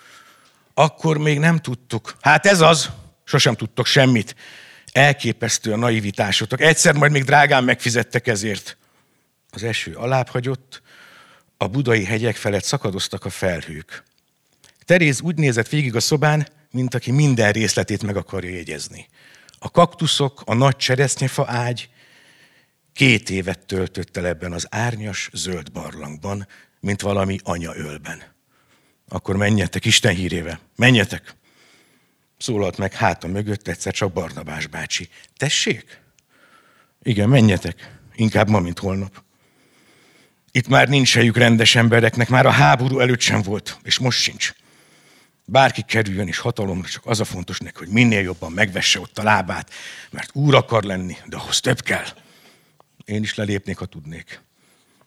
[0.74, 2.16] Akkor még nem tudtuk.
[2.20, 2.90] Hát ez az.
[3.24, 4.34] Sosem tudtok semmit.
[4.92, 6.60] Elképesztő a naivitásotok.
[6.60, 8.76] Egyszer majd még drágán megfizettek ezért.
[9.50, 10.82] Az eső alább hagyott,
[11.56, 14.04] a budai hegyek felett szakadoztak a felhők.
[14.84, 19.08] Teréz úgy nézett végig a szobán, mint aki minden részletét meg akarja jegyezni.
[19.66, 21.88] A kaktuszok, a nagy cseresznyefa ágy
[22.92, 26.46] két évet töltött el ebben az árnyas, zöld barlangban,
[26.80, 28.22] mint valami anya ölben.
[29.08, 31.34] Akkor menjetek Isten hírével, menjetek!
[32.38, 35.08] Szólalt meg háta mögött egyszer csak Barnabás bácsi.
[35.36, 36.00] Tessék?
[37.02, 37.98] Igen, menjetek.
[38.14, 39.22] Inkább ma, mint holnap.
[40.50, 44.52] Itt már nincs helyük rendes embereknek, már a háború előtt sem volt, és most sincs.
[45.48, 49.22] Bárki kerüljön is hatalomra, csak az a fontos neki, hogy minél jobban megvesse ott a
[49.22, 49.70] lábát,
[50.10, 52.06] mert úr akar lenni, de ahhoz több kell.
[53.04, 54.40] Én is lelépnék, ha tudnék.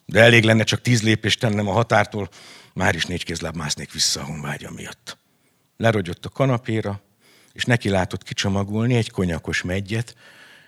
[0.05, 2.29] De elég lenne csak tíz lépést tennem a határtól,
[2.73, 5.17] már is négy kézláb másznék vissza a honvágya miatt.
[5.77, 7.01] Lerogyott a kanapéra,
[7.53, 10.15] és neki látott kicsomagolni egy konyakos megyet,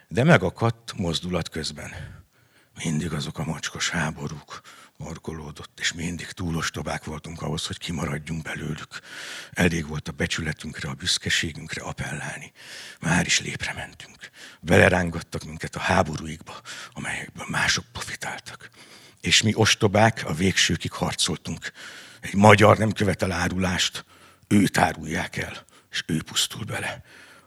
[0.08, 1.92] de megakadt mozdulat közben.
[2.84, 4.62] Mindig azok a macskos háborúk,
[5.04, 9.00] markolódott, és mindig túlostobák voltunk ahhoz, hogy kimaradjunk belőlük.
[9.52, 12.52] Elég volt a becsületünkre, a büszkeségünkre appellálni.
[13.00, 14.30] Már is lépre mentünk.
[14.60, 16.62] Belerángattak minket a háborúikba,
[16.94, 18.70] amelyekből mások profitáltak.
[19.22, 21.72] És mi ostobák a végsőkig harcoltunk.
[22.22, 24.06] Egy magyar nem követel árulást,
[24.48, 27.04] őt árulják el, és ő pusztul bele.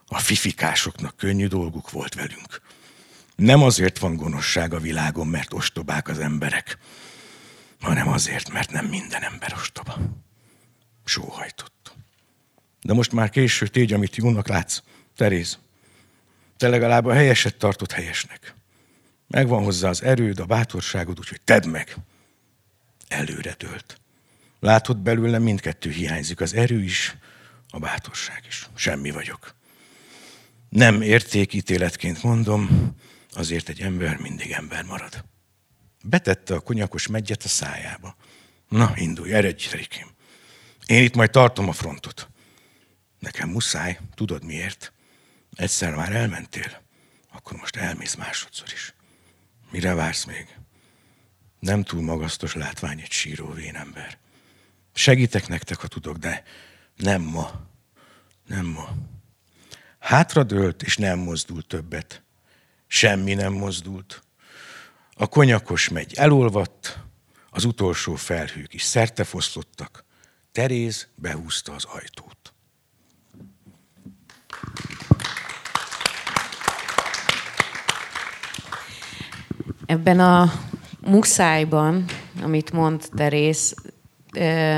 [0.06, 2.62] A fifikásoknak könnyű dolguk volt velünk.
[3.36, 6.78] Nem azért van gonoszság a világon, mert ostobák az emberek,
[7.84, 9.98] hanem azért, mert nem minden ember ostoba.
[11.04, 11.94] Sóhajtott.
[12.82, 14.80] De most már késő, tégy, amit jónak látsz.
[15.16, 15.58] Teréz,
[16.56, 18.54] te legalább a helyeset tartott helyesnek.
[19.28, 21.96] Megvan hozzá az erőd, a bátorságod, úgyhogy tedd meg.
[23.08, 24.00] Előre dőlt.
[24.60, 27.16] Látod belőle mindkettő hiányzik, az erő is,
[27.68, 28.68] a bátorság is.
[28.74, 29.54] Semmi vagyok.
[30.68, 32.94] Nem értékítéletként mondom,
[33.32, 35.24] azért egy ember mindig ember marad.
[36.06, 38.16] Betette a konyakos megyet a szájába.
[38.68, 40.08] Na, indulj, eredj, Rikém.
[40.86, 42.28] Én itt majd tartom a frontot.
[43.18, 44.92] Nekem muszáj, tudod miért?
[45.54, 46.82] Egyszer már elmentél,
[47.32, 48.94] akkor most elmész másodszor is.
[49.70, 50.56] Mire vársz még?
[51.58, 54.18] Nem túl magasztos látvány egy síró vénember.
[54.94, 56.42] Segítek nektek, ha tudok, de
[56.96, 57.66] nem ma.
[58.46, 58.94] Nem ma.
[59.98, 62.22] Hátradőlt, és nem mozdult többet.
[62.86, 64.23] Semmi nem mozdult.
[65.16, 66.98] A konyakos megy elolvadt,
[67.50, 70.04] az utolsó felhők is szertefoszlottak,
[70.52, 72.52] Teréz behúzta az ajtót.
[79.86, 80.52] Ebben a
[81.00, 82.04] muszájban,
[82.42, 83.74] amit mond Terész,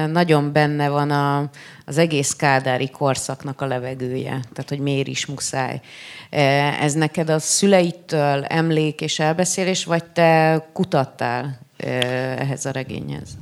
[0.07, 1.51] nagyon benne van a,
[1.89, 4.31] az egész kádári korszaknak a levegője.
[4.31, 5.81] Tehát, hogy miért is muszáj.
[6.81, 13.37] Ez neked a szüleitől emlék és elbeszélés, vagy te kutattál ehhez a regényhez?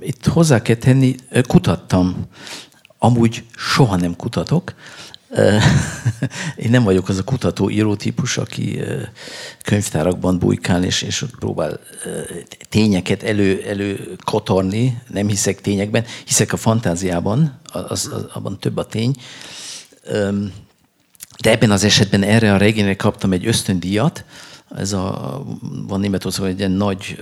[0.00, 1.14] Itt hozzá kell tenni,
[1.46, 2.26] kutattam.
[2.98, 4.74] Amúgy soha nem kutatok,
[6.56, 8.80] Én nem vagyok az a kutató-író típus, aki
[9.62, 11.80] könyvtárakban bujkál, és, és ott próbál
[12.68, 15.02] tényeket elő, elő kotorni.
[15.08, 19.14] Nem hiszek tényekben, hiszek a fantáziában, az, az, abban több a tény.
[21.40, 24.24] De ebben az esetben erre a regényre kaptam egy ösztöndíjat.
[24.76, 25.42] Ez a,
[25.86, 27.18] van Németországban egy ilyen nagy,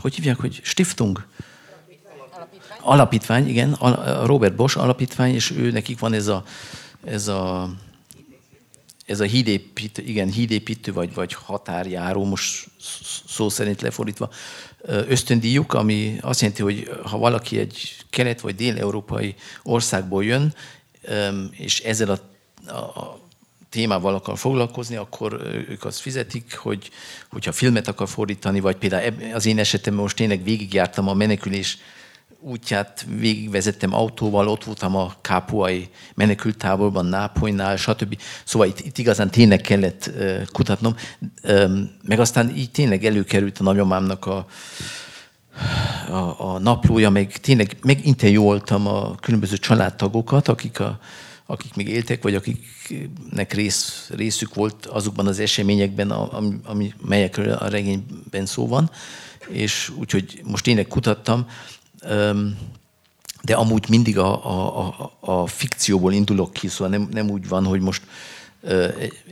[0.00, 1.24] hogy hívják, hogy Stiftung?
[2.82, 3.78] Alapítvány, igen,
[4.24, 6.44] Robert Bosch alapítvány, és ő nekik van ez a,
[7.04, 7.70] ez a,
[9.06, 12.68] ez a hídépítő, igen, hídépítő vagy, vagy határjáró, most
[13.26, 14.30] szó szerint lefordítva,
[14.86, 20.54] ösztöndíjuk, ami azt jelenti, hogy ha valaki egy kelet- vagy dél-európai országból jön,
[21.50, 22.20] és ezzel
[22.66, 23.20] a, a
[23.68, 26.90] témával akar foglalkozni, akkor ők azt fizetik, hogy
[27.30, 31.78] hogyha filmet akar fordítani, vagy például az én esetemben most tényleg végigjártam a menekülés
[32.42, 38.18] útját végigvezettem autóval, ott voltam a kápuai menekültáborban, Nápolynál, stb.
[38.44, 40.96] Szóval itt, itt igazán tényleg kellett uh, kutatnom.
[41.42, 44.46] Um, meg aztán így tényleg előkerült a nagyomámnak a,
[46.08, 50.98] a, a naplója, meg tényleg meginterjúoltam a különböző családtagokat, akik, a,
[51.46, 57.68] akik még éltek, vagy akiknek rész, részük volt azokban az eseményekben, ami, ami, melyekről a
[57.68, 58.90] regényben szó van.
[59.48, 61.46] És úgyhogy most tényleg kutattam,
[63.42, 67.64] de amúgy mindig a, a, a, a fikcióból indulok ki, szóval nem, nem úgy van,
[67.64, 68.02] hogy most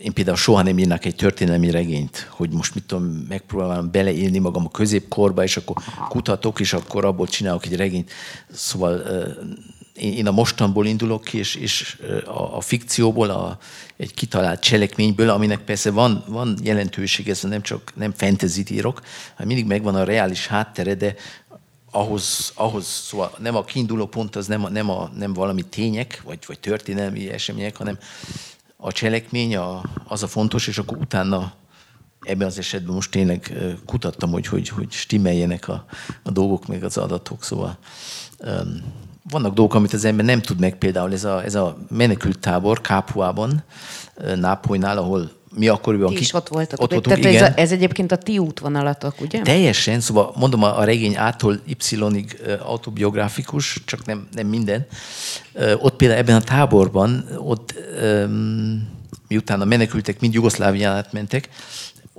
[0.03, 4.65] én például soha nem írnak egy történelmi regényt, hogy most mit tudom, megpróbálom beleélni magam
[4.65, 5.77] a középkorba, és akkor
[6.09, 8.11] kutatok, és akkor abból csinálok egy regényt.
[8.53, 9.03] Szóval
[9.95, 13.59] én a mostanból indulok ki, és, és a, a fikcióból, a,
[13.97, 19.01] egy kitalált cselekményből, aminek persze van, van jelentőség, ez nem csak nem fantasy írok,
[19.33, 21.15] hanem mindig megvan a reális háttere, de
[21.91, 26.23] ahhoz, ahhoz szóval nem a kiinduló pont az nem, a, nem, a, nem valami tények,
[26.25, 27.99] vagy, vagy történelmi események, hanem
[28.77, 31.53] a cselekmény a, az a fontos, és akkor utána
[32.21, 33.53] ebben az esetben most tényleg
[33.87, 35.85] kutattam, hogy, hogy, hogy stimmeljenek a,
[36.23, 37.79] a dolgok, meg az adatok, szóval
[38.39, 38.83] um,
[39.31, 42.81] vannak dolgok, amit az ember nem tud meg, például ez a, ez a menekült tábor
[42.81, 43.63] Kápuában,
[44.35, 46.15] Nápolynál, ahol mi akkoriban...
[46.15, 46.85] Ti is ott voltatok.
[46.85, 47.45] Ott voltunk, Tehát igen.
[47.45, 49.41] Ez, a, ez egyébként a ti útvonalatok, ugye?
[49.41, 54.87] Teljesen, szóval mondom, a, regény ától Y-ig autobiográfikus, csak nem, nem minden.
[55.79, 57.75] Ott például ebben a táborban, ott
[59.29, 61.49] miután a menekültek mind Jugoszláviánát mentek,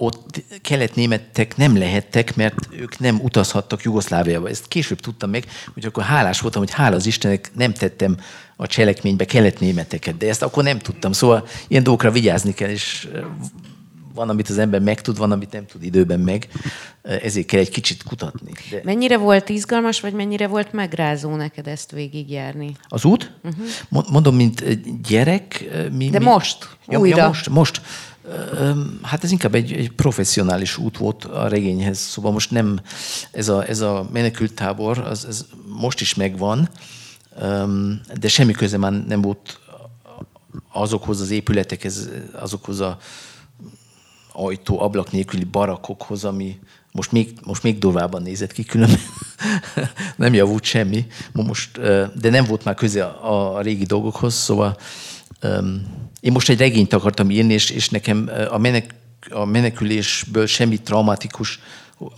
[0.02, 4.50] ott kelet-németek nem lehettek, mert ők nem utazhattak Jugoszláviába.
[4.50, 8.18] Ezt később tudtam meg, hogy akkor hálás voltam, hogy hála az Istennek nem tettem
[8.56, 11.12] a cselekménybe kelet-németeket, de ezt akkor nem tudtam.
[11.12, 13.08] Szóval ilyen dolgokra vigyázni kell, és
[14.14, 16.48] van, amit az ember megtud, van, amit nem tud időben meg,
[17.02, 18.52] ezért kell egy kicsit kutatni.
[18.70, 18.82] De...
[18.84, 22.76] Mennyire volt izgalmas, vagy mennyire volt megrázó neked ezt végigjárni?
[22.88, 23.32] Az út?
[23.44, 24.10] Uh-huh.
[24.12, 24.64] Mondom, mint
[25.08, 25.66] gyerek.
[25.92, 26.26] Mi, De mi...
[26.26, 26.78] most?
[26.88, 27.18] Ja, újra?
[27.18, 27.82] Ja, most, most.
[29.02, 32.80] Hát ez inkább egy, egy professzionális út volt a regényhez, szóval most nem
[33.32, 36.70] ez a, ez a menekültábor, az, ez most is megvan,
[38.20, 39.60] de semmi köze már nem volt
[40.72, 42.98] azokhoz az épületekhez, azokhoz a
[44.34, 46.60] ajtó, ablak nélküli barakokhoz, ami
[46.92, 49.00] most még, most még durvában nézett ki, különben
[50.16, 51.80] nem javult semmi, most,
[52.20, 54.78] de nem volt már köze a, a régi dolgokhoz, szóval
[56.20, 58.94] én most egy regényt akartam írni, és, és nekem a, menek,
[59.30, 61.60] a menekülésből semmi traumatikus,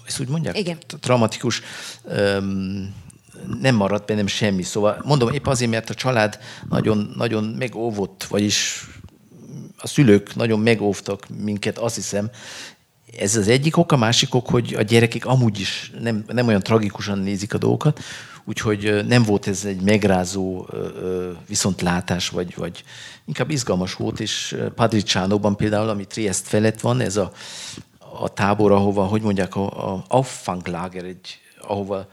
[0.08, 0.60] ezt úgy mondják?
[0.60, 0.78] Igen.
[1.00, 1.62] Traumatikus
[2.04, 2.94] um,
[3.62, 4.64] nem maradt bennem semmi.
[4.64, 6.40] Szóval mondom, épp azért, mert a család
[6.70, 8.88] nagyon, nagyon megóvott, vagyis
[9.78, 12.30] a szülők nagyon megóvtak minket, azt hiszem,
[13.18, 16.62] ez az egyik ok, a másik ok, hogy a gyerekek amúgy is nem, nem olyan
[16.62, 18.00] tragikusan nézik a dolgokat,
[18.46, 20.68] úgyhogy nem volt ez egy megrázó
[21.48, 22.84] viszontlátás, vagy, vagy
[23.26, 27.32] inkább izgalmas volt, és Padricsánóban például, ami Triest felett van, ez a,
[28.20, 32.08] a tábor, ahova, hogy mondják, a, a Auffanglager, egy, ahova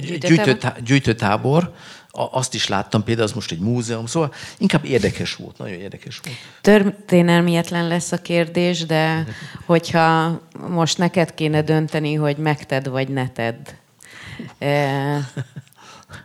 [0.00, 1.72] gyűjtő, gyűjtőtábor,
[2.10, 6.36] azt is láttam, például az most egy múzeum, szóval inkább érdekes volt, nagyon érdekes volt.
[6.60, 9.26] Történelmietlen lesz a kérdés, de
[9.66, 13.68] hogyha most neked kéne dönteni, hogy megted vagy ne tedd,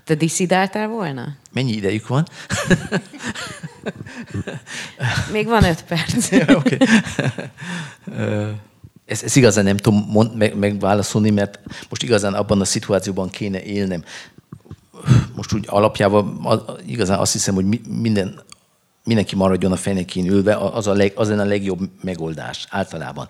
[0.03, 1.27] te diszidáltál volna?
[1.51, 2.27] Mennyi idejük van?
[5.31, 6.31] Még van öt perc.
[6.31, 6.77] ja, okay.
[9.05, 11.59] Ez, ez igazán nem tudom mond, meg, megválaszolni, mert
[11.89, 14.03] most igazán abban a szituációban kéne élnem
[15.35, 16.47] most úgy alapjában
[16.85, 18.39] igazán azt hiszem, hogy minden,
[19.03, 23.27] mindenki maradjon a fenekén ülve, az, a leg, az lenne a legjobb megoldás általában.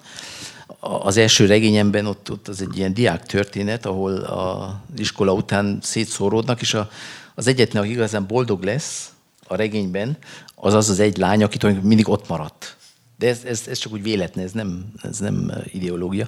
[0.79, 6.61] Az első regényemben ott, ott az egy ilyen diák történet, ahol az iskola után szétszóródnak,
[6.61, 6.89] és a,
[7.35, 9.11] az egyetlen, aki igazán boldog lesz
[9.47, 10.17] a regényben,
[10.55, 12.77] az az az egy lány, aki mindig ott maradt.
[13.17, 16.27] De ez, ez, ez csak úgy véletlen, ez nem, ez nem ideológia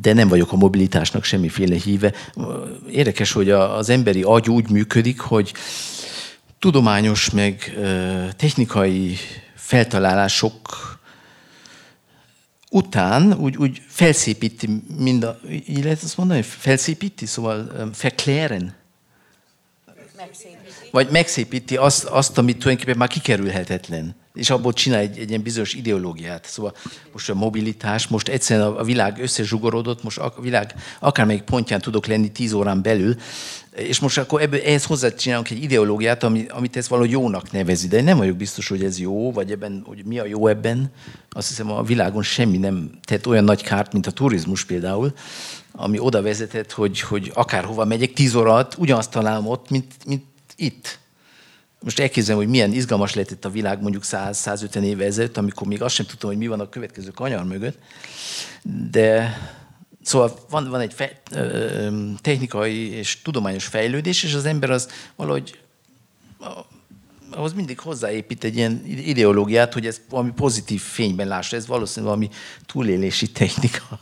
[0.00, 2.12] de nem vagyok a mobilitásnak semmiféle híve.
[2.90, 5.52] Érdekes, hogy az emberi agy úgy működik, hogy
[6.58, 7.78] tudományos meg
[8.36, 9.16] technikai
[9.54, 10.91] feltalálások
[12.72, 18.74] után úgy, úgy felszépíti mind a, így lehet azt mondani, felszépíti, szóval fekléren?
[20.16, 20.88] Megszépíti.
[20.90, 25.74] Vagy megszépíti azt, azt, amit tulajdonképpen már kikerülhetetlen és abból csinál egy, egy ilyen bizonyos
[25.74, 26.44] ideológiát.
[26.46, 26.74] Szóval
[27.12, 32.32] most a mobilitás, most egyszerűen a világ összezsugorodott, most a világ akármelyik pontján tudok lenni
[32.32, 33.16] tíz órán belül,
[33.76, 37.96] és most akkor ebből, ehhez hozzácsinálunk egy ideológiát, ami, amit ez valahogy jónak nevezi, de
[37.96, 40.92] én nem vagyok biztos, hogy ez jó, vagy ebben, hogy mi a jó ebben.
[41.30, 45.12] Azt hiszem a világon semmi nem tett olyan nagy kárt, mint a turizmus például,
[45.72, 50.24] ami oda vezetett, hogy, hogy akárhova megyek, tíz óra alatt ugyanazt találom ott, mint, mint
[50.56, 51.00] itt
[51.82, 55.94] most elképzelem, hogy milyen izgalmas lehetett a világ mondjuk 100-150 éve ezelőtt, amikor még azt
[55.94, 57.78] sem tudtam, hogy mi van a következő kanyar mögött.
[58.90, 59.36] De
[60.02, 61.88] szóval van, van egy fe, ö,
[62.20, 65.60] technikai és tudományos fejlődés, és az ember az valahogy
[67.30, 71.56] ahhoz mindig hozzáépít egy ilyen ideológiát, hogy ez valami pozitív fényben lássa.
[71.56, 72.34] Ez valószínűleg valami
[72.66, 74.00] túlélési technika.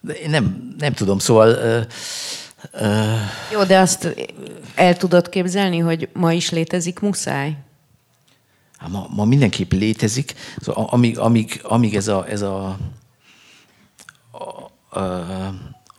[0.00, 1.86] De én nem, nem tudom, szóval
[3.52, 4.16] Jó, de azt
[4.74, 7.56] el tudod képzelni, hogy ma is létezik muszáj?
[8.78, 10.34] Hát ma, ma mindenképp létezik.
[10.60, 12.78] Szóval, amíg, amíg, amíg ez a, ez a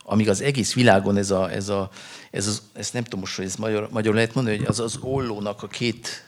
[0.04, 1.90] amíg az egész világon ez a, ez a
[2.32, 4.98] ez az, ezt nem tudom most, hogy ez magyar, magyar lehet mondani, hogy az az
[5.02, 6.24] ollónak a két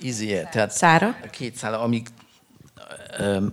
[0.00, 1.16] izéje, tehát szára?
[1.24, 2.06] a két szára, amíg
[3.20, 3.52] um,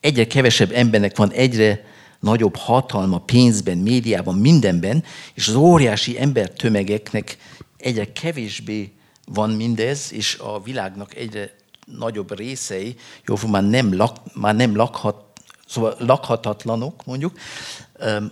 [0.00, 1.84] egyre kevesebb embernek van egyre
[2.20, 7.36] nagyobb hatalma pénzben, médiában, mindenben, és az óriási embertömegeknek
[7.76, 8.92] egyre kevésbé
[9.24, 12.96] van mindez, és a világnak egyre nagyobb részei
[13.26, 15.24] jó, már nem, lak, már nem lakhat,
[15.70, 17.38] szóval lakhatatlanok, mondjuk,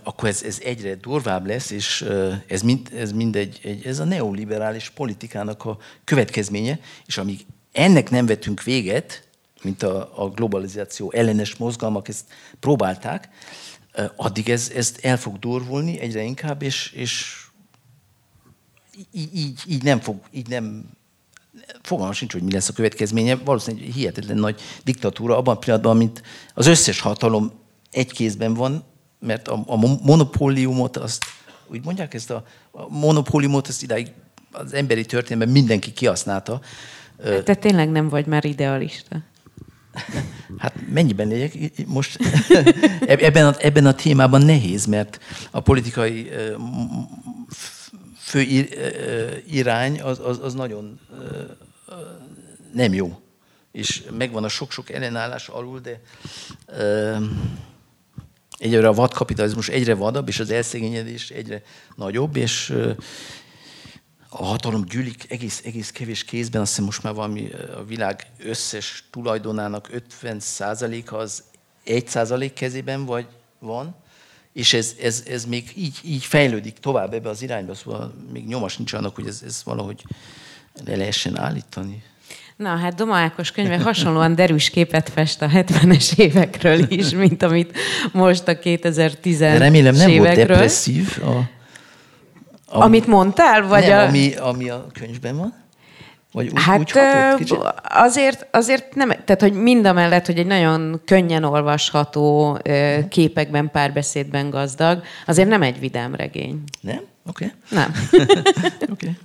[0.03, 2.05] akkor ez, ez egyre durvább lesz, és
[2.47, 8.25] ez mind, ez mind egy, ez a neoliberális politikának a következménye, és amíg ennek nem
[8.25, 9.27] vetünk véget,
[9.61, 12.25] mint a, a globalizáció ellenes mozgalmak ezt
[12.59, 13.29] próbálták,
[14.15, 17.43] addig ez, ezt el fog durvulni egyre inkább, és, és
[19.11, 20.89] így, így nem fog, így nem
[21.81, 23.35] fogalmam sincs, hogy mi lesz a következménye.
[23.35, 26.21] Valószínűleg egy hihetetlen nagy diktatúra abban a pillanatban, mint
[26.53, 27.51] az összes hatalom
[27.91, 28.83] egy kézben van,
[29.19, 31.25] mert a, a monopóliumot, azt,
[31.67, 34.11] úgy mondják ezt a, a monopóliumot, ezt idáig
[34.51, 36.61] az emberi történelemben mindenki kihasználta.
[37.43, 39.17] Te tényleg nem vagy már idealista?
[40.57, 41.53] Hát mennyiben legyek?
[41.85, 42.19] Most
[43.05, 45.19] ebben a, ebben a témában nehéz, mert
[45.51, 46.29] a politikai
[48.17, 48.45] fő
[49.47, 50.99] irány az, az, az nagyon
[52.79, 53.19] nem jó.
[53.71, 56.01] És megvan a sok-sok ellenállás alul, de
[58.57, 61.61] egyre a vadkapitalizmus egyre vadabb, és az elszegényedés egyre
[61.95, 62.73] nagyobb, és
[64.29, 69.03] a hatalom gyűlik egész, egész kevés kézben, azt hiszem most már valami a világ összes
[69.11, 69.89] tulajdonának
[70.21, 71.43] 50%-a az
[71.85, 73.27] 1% kezében vagy
[73.59, 73.95] van,
[74.53, 78.77] és ez, ez, ez még így, így fejlődik tovább ebbe az irányba, szóval még nyomas
[78.77, 80.03] nincs annak, hogy ez, ez valahogy
[80.85, 82.03] le lehessen állítani.
[82.59, 87.77] Na, hát Doma Ákos könyve hasonlóan derűs képet fest a 70-es évekről is, mint amit
[88.11, 90.35] most a 2010-es Remélem nem évekről.
[90.35, 91.21] volt depresszív.
[91.23, 91.29] A,
[92.77, 93.67] a, amit mondtál?
[93.67, 94.07] Vagy nem, a...
[94.07, 95.53] ami, ami a könyvben van?
[96.31, 100.47] Vagy úgy, hát úgy hatott, azért, azért nem, tehát hogy mind a mellett, hogy egy
[100.47, 102.59] nagyon könnyen olvasható
[103.09, 106.63] képekben, párbeszédben gazdag, azért nem egy vidám regény.
[106.81, 107.01] Nem?
[107.27, 107.45] Oké.
[107.45, 107.57] Okay.
[107.69, 107.93] Nem.
[108.91, 108.91] Oké.
[108.91, 109.17] okay.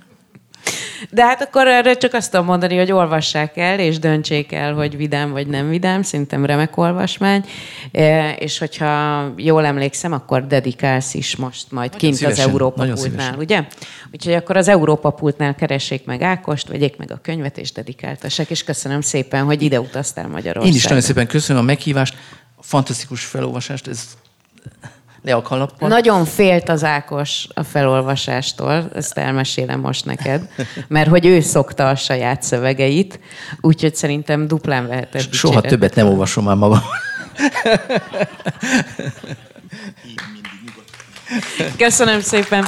[1.09, 4.97] De hát akkor erre csak azt tudom mondani, hogy olvassák el, és döntsék el, hogy
[4.97, 6.01] vidám vagy nem vidám.
[6.01, 7.45] Szerintem remek olvasmány.
[7.91, 12.83] E, és hogyha jól emlékszem, akkor dedikálsz is most majd nagyon kint szívesen, az Európa
[12.83, 13.35] Pultnál, szívesen.
[13.37, 13.63] ugye?
[14.11, 18.49] Úgyhogy akkor az Európa Pultnál keressék meg Ákost, vegyék meg a könyvet, és dedikáltassák.
[18.49, 20.69] És köszönöm szépen, hogy ide utaztál Magyarországra.
[20.69, 22.15] Én is nagyon szépen köszönöm a meghívást,
[22.59, 24.17] fantasztikus felolvasást, ez
[25.25, 25.89] le a kalappal.
[25.89, 30.49] Nagyon félt az Ákos a felolvasástól, ezt elmesélem most neked,
[30.87, 33.19] mert hogy ő szokta a saját szövegeit,
[33.61, 36.81] úgyhogy szerintem duplán vehetett Soha többet nem olvasom már magam.
[41.77, 42.65] Köszönöm szépen!